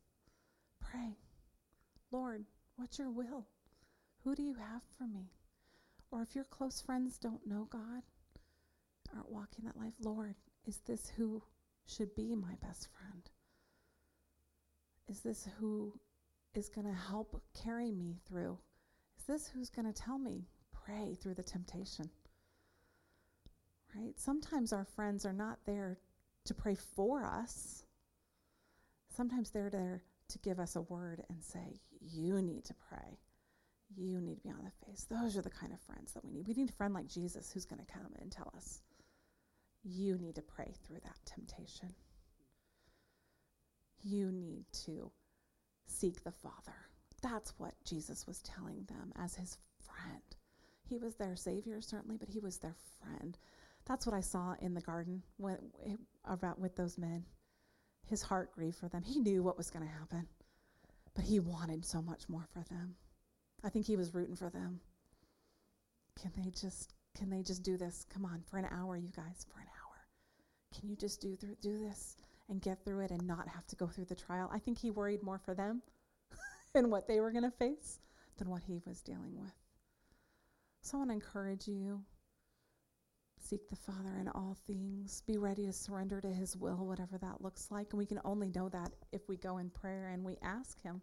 pray. 0.79 1.17
Lord, 2.11 2.45
what's 2.77 2.97
your 2.97 3.11
will? 3.11 3.45
Who 4.23 4.33
do 4.33 4.41
you 4.41 4.55
have 4.55 4.81
for 4.97 5.05
me? 5.05 5.31
Or 6.09 6.23
if 6.23 6.33
your 6.33 6.45
close 6.45 6.81
friends 6.81 7.17
don't 7.17 7.45
know 7.45 7.67
God, 7.69 8.01
aren't 9.15 9.31
walking 9.31 9.65
that 9.65 9.77
life, 9.77 9.93
Lord, 9.99 10.35
is 10.65 10.77
this 10.85 11.11
who 11.15 11.41
should 11.85 12.15
be 12.15 12.35
my 12.35 12.55
best 12.61 12.87
friend? 12.97 13.29
Is 15.07 15.21
this 15.21 15.47
who 15.59 15.93
is 16.57 16.69
going 16.69 16.87
to 16.87 16.93
help 16.93 17.41
carry 17.63 17.91
me 17.91 18.17
through? 18.27 18.57
Is 19.17 19.25
this 19.25 19.47
who's 19.47 19.69
going 19.69 19.91
to 19.91 19.93
tell 19.93 20.17
me, 20.17 20.45
pray 20.85 21.15
through 21.21 21.35
the 21.35 21.43
temptation? 21.43 22.09
Right? 23.95 24.13
Sometimes 24.17 24.73
our 24.73 24.85
friends 24.85 25.25
are 25.25 25.33
not 25.33 25.59
there 25.65 25.99
to 26.45 26.53
pray 26.53 26.75
for 26.75 27.23
us. 27.23 27.85
Sometimes 29.15 29.51
they're 29.51 29.69
there 29.69 30.03
to 30.29 30.37
give 30.39 30.59
us 30.59 30.75
a 30.75 30.81
word 30.81 31.23
and 31.29 31.41
say, 31.41 31.79
You 32.01 32.41
need 32.41 32.65
to 32.65 32.75
pray. 32.89 33.19
You 33.95 34.19
need 34.19 34.35
to 34.35 34.41
be 34.41 34.49
on 34.49 34.65
the 34.65 34.85
face. 34.85 35.05
Those 35.09 35.37
are 35.37 35.41
the 35.41 35.49
kind 35.49 35.71
of 35.71 35.79
friends 35.81 36.13
that 36.13 36.25
we 36.25 36.31
need. 36.31 36.47
We 36.47 36.53
need 36.53 36.69
a 36.69 36.73
friend 36.73 36.93
like 36.93 37.07
Jesus 37.07 37.51
who's 37.51 37.65
going 37.65 37.83
to 37.85 37.93
come 37.93 38.11
and 38.19 38.31
tell 38.31 38.51
us, 38.55 38.81
You 39.83 40.17
need 40.17 40.35
to 40.35 40.41
pray 40.41 40.73
through 40.85 40.99
that 41.03 41.17
temptation. 41.25 41.93
You 44.03 44.31
need 44.31 44.65
to 44.85 45.11
seek 45.87 46.23
the 46.23 46.31
Father. 46.31 46.75
That's 47.21 47.53
what 47.57 47.73
Jesus 47.83 48.27
was 48.27 48.41
telling 48.41 48.83
them 48.85 49.11
as 49.15 49.35
his 49.35 49.57
friend. 49.79 50.21
He 50.83 50.97
was 50.97 51.15
their 51.15 51.35
Savior, 51.35 51.81
certainly, 51.81 52.17
but 52.17 52.29
he 52.29 52.39
was 52.39 52.57
their 52.57 52.75
friend. 53.01 53.37
That's 53.85 54.05
what 54.05 54.15
I 54.15 54.21
saw 54.21 54.55
in 54.59 54.73
the 54.73 54.81
garden 54.81 55.23
when, 55.37 55.57
eh, 55.85 55.95
about 56.25 56.59
with 56.59 56.75
those 56.75 56.97
men. 56.97 57.25
His 58.07 58.21
heart 58.21 58.51
grieved 58.51 58.77
for 58.77 58.87
them. 58.87 59.03
He 59.03 59.19
knew 59.19 59.41
what 59.41 59.57
was 59.57 59.71
going 59.71 59.85
to 59.85 59.91
happen, 59.91 60.27
but 61.15 61.25
he 61.25 61.39
wanted 61.39 61.85
so 61.85 62.01
much 62.01 62.29
more 62.29 62.47
for 62.53 62.63
them. 62.69 62.95
I 63.63 63.69
think 63.69 63.87
he 63.87 63.95
was 63.95 64.13
rooting 64.13 64.35
for 64.35 64.49
them. 64.49 64.79
Can 66.19 66.31
they 66.37 66.51
just 66.51 66.93
can 67.15 67.29
they 67.29 67.41
just 67.41 67.63
do 67.63 67.77
this? 67.77 68.05
Come 68.09 68.25
on, 68.25 68.43
for 68.45 68.57
an 68.57 68.67
hour, 68.69 68.97
you 68.97 69.09
guys, 69.15 69.45
for 69.49 69.59
an 69.59 69.67
hour. 69.67 70.07
Can 70.77 70.89
you 70.89 70.95
just 70.95 71.21
do 71.21 71.35
th- 71.35 71.59
do 71.61 71.79
this 71.79 72.17
and 72.49 72.61
get 72.61 72.83
through 72.83 73.03
it 73.03 73.11
and 73.11 73.25
not 73.25 73.47
have 73.47 73.65
to 73.67 73.75
go 73.75 73.87
through 73.87 74.05
the 74.05 74.15
trial? 74.15 74.49
I 74.53 74.59
think 74.59 74.77
he 74.79 74.91
worried 74.91 75.23
more 75.23 75.39
for 75.39 75.53
them 75.53 75.81
and 76.75 76.91
what 76.91 77.07
they 77.07 77.19
were 77.19 77.31
going 77.31 77.43
to 77.43 77.51
face 77.51 77.99
than 78.37 78.49
what 78.49 78.63
he 78.63 78.79
was 78.85 79.01
dealing 79.01 79.35
with. 79.37 79.53
So 80.81 80.97
I 80.97 80.99
want 80.99 81.09
to 81.09 81.15
encourage 81.15 81.67
you 81.67 82.03
Seek 83.45 83.69
the 83.69 83.75
Father 83.75 84.17
in 84.19 84.27
all 84.29 84.57
things. 84.65 85.21
Be 85.27 85.37
ready 85.37 85.67
to 85.67 85.73
surrender 85.73 86.19
to 86.19 86.29
His 86.29 86.57
will, 86.57 86.77
whatever 86.77 87.19
that 87.19 87.43
looks 87.43 87.69
like. 87.69 87.91
And 87.91 87.99
we 87.99 88.05
can 88.07 88.19
only 88.25 88.49
know 88.49 88.69
that 88.69 88.91
if 89.11 89.29
we 89.29 89.37
go 89.37 89.59
in 89.59 89.69
prayer 89.69 90.09
and 90.09 90.23
we 90.23 90.37
ask 90.41 90.81
Him. 90.81 91.01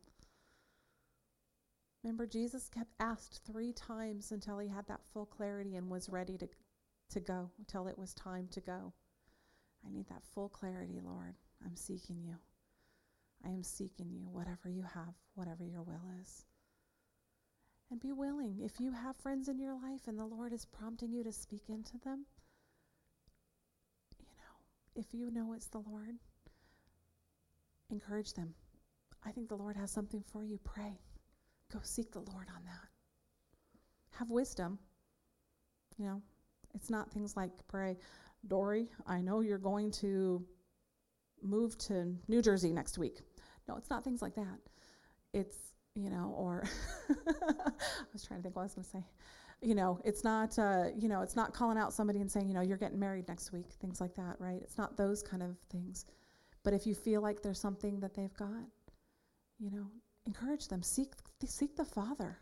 Remember, 2.02 2.26
Jesus 2.26 2.68
kept 2.68 2.94
asked 2.98 3.42
three 3.46 3.72
times 3.72 4.32
until 4.32 4.58
he 4.58 4.66
had 4.66 4.88
that 4.88 5.04
full 5.12 5.26
clarity 5.26 5.76
and 5.76 5.88
was 5.88 6.08
ready 6.08 6.36
to, 6.38 6.48
to 7.10 7.20
go, 7.20 7.48
until 7.60 7.86
it 7.86 7.96
was 7.96 8.12
time 8.12 8.48
to 8.50 8.60
go. 8.60 8.92
I 9.86 9.90
need 9.90 10.08
that 10.08 10.22
full 10.34 10.48
clarity, 10.48 11.00
Lord. 11.04 11.34
I'm 11.64 11.76
seeking 11.76 12.20
you. 12.22 12.36
I 13.44 13.48
am 13.48 13.62
seeking 13.62 14.10
you, 14.10 14.28
whatever 14.30 14.68
you 14.68 14.82
have, 14.82 15.14
whatever 15.34 15.64
your 15.64 15.82
will 15.82 16.02
is. 16.20 16.44
And 17.90 18.00
be 18.00 18.12
willing. 18.12 18.60
If 18.62 18.80
you 18.80 18.92
have 18.92 19.16
friends 19.16 19.48
in 19.48 19.58
your 19.58 19.74
life 19.74 20.06
and 20.06 20.18
the 20.18 20.24
Lord 20.24 20.52
is 20.52 20.64
prompting 20.64 21.12
you 21.12 21.24
to 21.24 21.32
speak 21.32 21.64
into 21.68 21.98
them, 22.04 22.24
you 24.18 24.32
know, 24.38 25.00
if 25.00 25.12
you 25.12 25.30
know 25.30 25.52
it's 25.52 25.68
the 25.68 25.80
Lord, 25.80 26.16
encourage 27.90 28.32
them. 28.32 28.54
I 29.24 29.30
think 29.30 29.48
the 29.48 29.56
Lord 29.56 29.76
has 29.76 29.90
something 29.90 30.22
for 30.32 30.44
you. 30.44 30.58
Pray. 30.64 31.00
Go 31.72 31.80
seek 31.82 32.12
the 32.12 32.20
Lord 32.20 32.48
on 32.54 32.64
that. 32.64 32.88
Have 34.18 34.30
wisdom. 34.30 34.78
You 35.98 36.06
know, 36.06 36.22
it's 36.74 36.90
not 36.90 37.10
things 37.10 37.36
like 37.36 37.50
pray, 37.68 37.98
Dory, 38.46 38.90
I 39.06 39.20
know 39.20 39.40
you're 39.40 39.58
going 39.58 39.90
to 39.92 40.44
move 41.42 41.76
to 41.78 42.16
New 42.28 42.42
Jersey 42.42 42.72
next 42.72 42.98
week. 42.98 43.20
No, 43.68 43.76
it's 43.76 43.90
not 43.90 44.04
things 44.04 44.22
like 44.22 44.34
that. 44.34 44.58
It's 45.32 45.56
you 45.94 46.10
know, 46.10 46.34
or 46.36 46.64
I 47.10 47.70
was 48.12 48.24
trying 48.24 48.40
to 48.40 48.42
think 48.42 48.56
what 48.56 48.62
I 48.62 48.64
was 48.64 48.74
going 48.74 48.84
to 48.84 48.90
say. 48.90 49.04
You 49.60 49.74
know, 49.74 50.00
it's 50.04 50.24
not, 50.24 50.58
uh, 50.58 50.86
you 50.96 51.08
know, 51.08 51.20
it's 51.20 51.36
not 51.36 51.52
calling 51.52 51.78
out 51.78 51.92
somebody 51.92 52.20
and 52.20 52.30
saying, 52.30 52.48
you 52.48 52.54
know, 52.54 52.62
you're 52.62 52.78
getting 52.78 52.98
married 52.98 53.28
next 53.28 53.52
week, 53.52 53.72
things 53.80 54.00
like 54.00 54.14
that, 54.16 54.36
right? 54.38 54.60
It's 54.62 54.78
not 54.78 54.96
those 54.96 55.22
kind 55.22 55.42
of 55.42 55.56
things. 55.70 56.06
But 56.64 56.72
if 56.72 56.86
you 56.86 56.94
feel 56.94 57.20
like 57.20 57.42
there's 57.42 57.60
something 57.60 58.00
that 58.00 58.14
they've 58.14 58.34
got, 58.34 58.66
you 59.58 59.70
know, 59.70 59.86
encourage 60.26 60.68
them. 60.68 60.82
Seek, 60.82 61.12
seek 61.44 61.76
the 61.76 61.84
Father. 61.84 62.38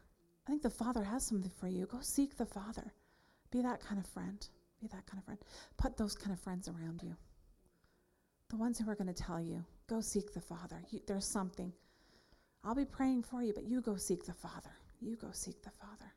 I 0.46 0.50
think 0.50 0.62
the 0.62 0.70
Father 0.70 1.04
has 1.04 1.26
something 1.26 1.50
for 1.58 1.68
you. 1.68 1.86
Go 1.86 1.98
seek 2.00 2.36
the 2.36 2.46
Father. 2.46 2.92
Be 3.50 3.62
that 3.62 3.80
kind 3.80 3.98
of 4.00 4.06
friend. 4.06 4.46
Be 4.80 4.88
that 4.88 5.06
kind 5.06 5.18
of 5.18 5.24
friend. 5.24 5.38
Put 5.76 5.96
those 5.96 6.14
kind 6.14 6.32
of 6.32 6.40
friends 6.40 6.68
around 6.68 7.02
you. 7.02 7.14
The 8.48 8.56
ones 8.56 8.78
who 8.78 8.88
are 8.90 8.94
going 8.94 9.12
to 9.12 9.22
tell 9.22 9.40
you, 9.40 9.64
go 9.88 10.00
seek 10.00 10.32
the 10.32 10.40
Father. 10.40 10.82
You, 10.90 11.00
there's 11.06 11.30
something. 11.30 11.72
I'll 12.64 12.74
be 12.74 12.84
praying 12.84 13.22
for 13.22 13.42
you, 13.42 13.52
but 13.54 13.64
you 13.64 13.80
go 13.80 13.96
seek 13.96 14.24
the 14.24 14.32
Father. 14.32 14.72
You 15.00 15.16
go 15.16 15.28
seek 15.32 15.62
the 15.62 15.70
Father. 15.70 16.12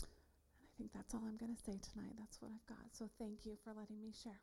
And 0.00 0.64
I 0.64 0.70
think 0.78 0.92
that's 0.92 1.14
all 1.14 1.22
I'm 1.26 1.36
going 1.36 1.54
to 1.54 1.62
say 1.62 1.78
tonight. 1.92 2.14
That's 2.18 2.40
what 2.40 2.50
I've 2.52 2.66
got. 2.66 2.86
So 2.92 3.08
thank 3.18 3.46
you 3.46 3.56
for 3.62 3.72
letting 3.72 4.00
me 4.00 4.12
share. 4.12 4.40